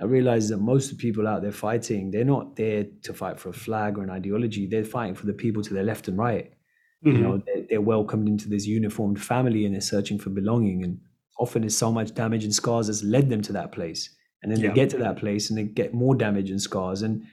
I 0.00 0.04
realized 0.04 0.50
that 0.50 0.58
most 0.58 0.92
of 0.92 0.98
the 0.98 1.02
people 1.02 1.28
out 1.28 1.42
there 1.42 1.52
fighting, 1.52 2.10
they're 2.12 2.24
not 2.24 2.56
there 2.56 2.86
to 3.04 3.14
fight 3.14 3.40
for 3.40 3.50
a 3.50 3.54
flag 3.54 3.98
or 3.98 4.04
an 4.04 4.10
ideology. 4.10 4.66
They're 4.66 4.84
fighting 4.84 5.14
for 5.16 5.26
the 5.26 5.34
people 5.34 5.62
to 5.64 5.74
their 5.74 5.84
left 5.84 6.08
and 6.08 6.18
right. 6.18 6.52
You 7.02 7.12
Mhm. 7.12 7.20
know, 7.22 7.42
they're, 7.46 7.62
they're 7.68 7.80
welcomed 7.80 8.28
into 8.28 8.48
this 8.48 8.66
uniformed 8.66 9.20
family 9.22 9.64
and 9.64 9.74
they're 9.74 9.80
searching 9.80 10.18
for 10.18 10.30
belonging. 10.30 10.82
And 10.84 11.00
often 11.38 11.62
there's 11.62 11.76
so 11.76 11.92
much 11.92 12.14
damage 12.14 12.44
and 12.44 12.54
scars 12.54 12.88
that's 12.88 13.04
led 13.04 13.30
them 13.30 13.42
to 13.42 13.52
that 13.52 13.72
place. 13.72 14.10
And 14.42 14.50
then 14.50 14.60
Yeah. 14.60 14.68
they 14.68 14.74
get 14.74 14.90
to 14.90 14.98
that 14.98 15.16
place 15.18 15.48
and 15.50 15.58
they 15.58 15.64
get 15.64 15.94
more 15.94 16.14
damage 16.14 16.50
and 16.50 16.60
scars. 16.60 17.02
And 17.02 17.24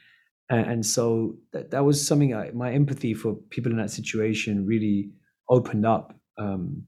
and, 0.49 0.69
and 0.71 0.85
so 0.85 1.37
that, 1.53 1.71
that 1.71 1.83
was 1.83 2.05
something 2.05 2.35
I, 2.35 2.51
my 2.51 2.71
empathy 2.71 3.15
for 3.15 3.33
people 3.49 3.71
in 3.71 3.77
that 3.79 3.89
situation 3.89 4.65
really 4.67 5.11
opened 5.49 5.87
up 5.87 6.13
um, 6.37 6.85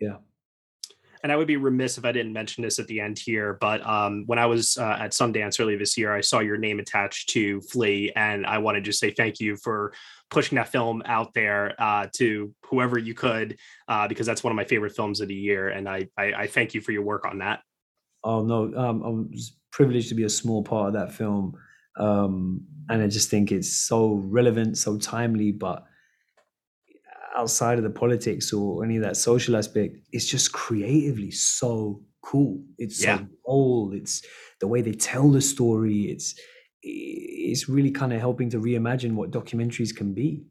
yeah 0.00 0.16
and 1.22 1.32
I 1.32 1.36
would 1.36 1.46
be 1.46 1.56
remiss 1.56 1.98
if 1.98 2.04
I 2.04 2.12
didn't 2.12 2.32
mention 2.32 2.62
this 2.62 2.78
at 2.78 2.86
the 2.86 3.00
end 3.00 3.18
here. 3.18 3.58
But 3.60 3.84
um, 3.86 4.24
when 4.26 4.38
I 4.38 4.46
was 4.46 4.76
uh, 4.76 4.96
at 5.00 5.12
Sundance 5.12 5.60
earlier 5.60 5.78
this 5.78 5.96
year, 5.96 6.14
I 6.14 6.20
saw 6.20 6.40
your 6.40 6.56
name 6.56 6.78
attached 6.78 7.30
to 7.30 7.60
Flee, 7.62 8.12
and 8.14 8.46
I 8.46 8.58
want 8.58 8.76
to 8.76 8.80
just 8.80 9.00
say 9.00 9.10
thank 9.10 9.40
you 9.40 9.56
for 9.56 9.92
pushing 10.30 10.56
that 10.56 10.68
film 10.68 11.02
out 11.06 11.32
there 11.34 11.74
uh, 11.78 12.06
to 12.16 12.54
whoever 12.66 12.98
you 12.98 13.14
could, 13.14 13.56
uh, 13.88 14.06
because 14.06 14.26
that's 14.26 14.44
one 14.44 14.50
of 14.50 14.56
my 14.56 14.64
favorite 14.64 14.94
films 14.94 15.20
of 15.20 15.28
the 15.28 15.34
year, 15.34 15.68
and 15.68 15.88
I, 15.88 16.08
I, 16.16 16.32
I 16.32 16.46
thank 16.46 16.74
you 16.74 16.80
for 16.80 16.92
your 16.92 17.02
work 17.02 17.24
on 17.24 17.38
that. 17.38 17.60
Oh 18.24 18.42
no, 18.42 18.74
um, 18.76 19.02
I'm 19.02 19.32
privileged 19.70 20.08
to 20.10 20.14
be 20.14 20.24
a 20.24 20.28
small 20.28 20.62
part 20.62 20.88
of 20.88 20.94
that 20.94 21.12
film, 21.12 21.54
um, 21.98 22.62
and 22.88 23.02
I 23.02 23.06
just 23.06 23.30
think 23.30 23.52
it's 23.52 23.72
so 23.72 24.14
relevant, 24.14 24.78
so 24.78 24.98
timely, 24.98 25.52
but 25.52 25.84
outside 27.38 27.78
of 27.78 27.84
the 27.84 27.90
politics 27.90 28.52
or 28.52 28.84
any 28.84 28.96
of 28.96 29.02
that 29.02 29.16
social 29.16 29.56
aspect, 29.56 29.96
it's 30.12 30.26
just 30.26 30.52
creatively 30.52 31.30
so 31.30 32.02
cool. 32.22 32.60
It's 32.78 33.02
Yeah. 33.02 33.18
so 33.18 33.26
bold. 33.46 33.94
It's 33.94 34.22
the 34.60 34.66
way 34.66 34.82
they 34.82 34.92
tell 34.92 35.30
the 35.30 35.40
story. 35.40 36.10
It's 36.10 36.34
it's 36.82 37.68
really 37.68 37.90
kind 37.90 38.12
of 38.12 38.20
helping 38.20 38.48
to 38.50 38.58
reimagine 38.60 39.14
what 39.14 39.30
documentaries 39.32 39.94
can 39.94 40.14
be. 40.14 40.44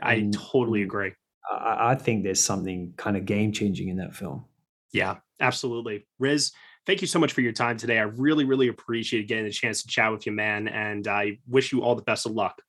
I 0.00 0.14
And 0.14 0.32
totally 0.32 0.82
agree. 0.82 1.12
I, 1.50 1.90
I 1.92 1.94
think 1.94 2.24
there's 2.24 2.42
something 2.42 2.94
kind 2.96 3.16
of 3.18 3.26
game 3.26 3.52
changing 3.52 3.88
in 3.88 3.96
that 3.98 4.14
film. 4.14 4.46
Yeah, 4.92 5.16
absolutely. 5.40 6.06
Riz, 6.18 6.52
thank 6.86 7.02
you 7.02 7.06
so 7.06 7.18
much 7.18 7.32
for 7.32 7.42
your 7.42 7.52
time 7.52 7.76
today. 7.76 7.98
I 7.98 8.04
really, 8.04 8.44
really 8.44 8.68
appreciate 8.68 9.28
getting 9.28 9.44
the 9.44 9.50
chance 9.50 9.82
to 9.82 9.88
chat 9.88 10.10
with 10.10 10.24
you, 10.24 10.32
man. 10.32 10.68
And 10.68 11.06
I 11.06 11.38
wish 11.46 11.70
you 11.70 11.82
all 11.82 11.94
the 11.94 12.02
best 12.02 12.24
of 12.26 12.32
luck. 12.32 12.62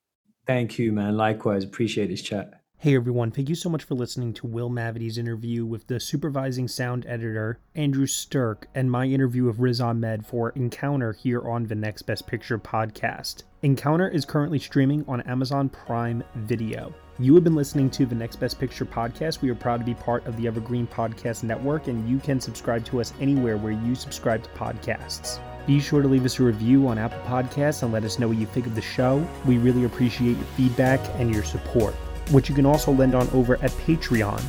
Thank 0.45 0.77
you, 0.77 0.91
man. 0.91 1.15
Likewise, 1.15 1.63
appreciate 1.63 2.07
this 2.07 2.21
chat. 2.21 2.64
Hey 2.85 2.95
everyone, 2.95 3.31
thank 3.31 3.49
you 3.49 3.55
so 3.55 3.67
much 3.67 3.83
for 3.83 3.95
listening 3.95 4.31
to 4.33 4.45
Will 4.45 4.69
Mavity's 4.69 5.17
interview 5.17 5.65
with 5.65 5.87
the 5.87 5.99
supervising 5.99 6.67
sound 6.67 7.03
editor, 7.07 7.57
Andrew 7.73 8.05
Stirk, 8.05 8.67
and 8.75 8.91
my 8.91 9.05
interview 9.05 9.45
with 9.45 9.57
Riz 9.57 9.81
Ahmed 9.81 10.23
for 10.23 10.51
Encounter 10.51 11.11
here 11.11 11.41
on 11.49 11.65
the 11.65 11.73
Next 11.73 12.03
Best 12.03 12.27
Picture 12.27 12.59
podcast. 12.59 13.41
Encounter 13.63 14.07
is 14.07 14.23
currently 14.23 14.59
streaming 14.59 15.03
on 15.07 15.21
Amazon 15.21 15.67
Prime 15.67 16.23
Video. 16.35 16.93
You 17.17 17.33
have 17.33 17.43
been 17.43 17.55
listening 17.55 17.89
to 17.89 18.05
the 18.05 18.13
Next 18.13 18.35
Best 18.35 18.59
Picture 18.59 18.85
podcast. 18.85 19.41
We 19.41 19.49
are 19.49 19.55
proud 19.55 19.79
to 19.79 19.83
be 19.83 19.95
part 19.95 20.23
of 20.27 20.37
the 20.37 20.45
Evergreen 20.45 20.85
Podcast 20.85 21.41
Network, 21.41 21.87
and 21.87 22.07
you 22.07 22.19
can 22.19 22.39
subscribe 22.39 22.85
to 22.85 23.01
us 23.01 23.13
anywhere 23.19 23.57
where 23.57 23.73
you 23.73 23.95
subscribe 23.95 24.43
to 24.43 24.49
podcasts. 24.51 25.39
Be 25.65 25.79
sure 25.79 26.03
to 26.03 26.07
leave 26.07 26.23
us 26.25 26.39
a 26.39 26.43
review 26.43 26.87
on 26.87 26.99
Apple 26.99 27.17
Podcasts 27.21 27.81
and 27.81 27.91
let 27.91 28.03
us 28.03 28.19
know 28.19 28.27
what 28.27 28.37
you 28.37 28.45
think 28.45 28.67
of 28.67 28.75
the 28.75 28.81
show. 28.83 29.27
We 29.47 29.57
really 29.57 29.85
appreciate 29.85 30.37
your 30.37 30.45
feedback 30.55 30.99
and 31.17 31.33
your 31.33 31.43
support 31.43 31.95
which 32.31 32.49
you 32.49 32.55
can 32.55 32.65
also 32.65 32.91
lend 32.91 33.15
on 33.15 33.29
over 33.29 33.55
at 33.55 33.71
Patreon. 33.71 34.39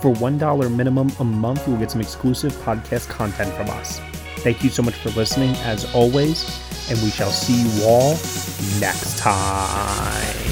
For 0.00 0.12
$1 0.12 0.74
minimum 0.74 1.10
a 1.20 1.24
month, 1.24 1.66
you'll 1.66 1.78
get 1.78 1.90
some 1.90 2.00
exclusive 2.00 2.52
podcast 2.54 3.08
content 3.08 3.52
from 3.54 3.70
us. 3.70 4.00
Thank 4.38 4.64
you 4.64 4.70
so 4.70 4.82
much 4.82 4.94
for 4.94 5.10
listening, 5.10 5.54
as 5.58 5.92
always, 5.94 6.44
and 6.90 7.00
we 7.02 7.10
shall 7.10 7.30
see 7.30 7.62
you 7.62 7.84
all 7.84 8.10
next 8.80 9.18
time. 9.18 10.51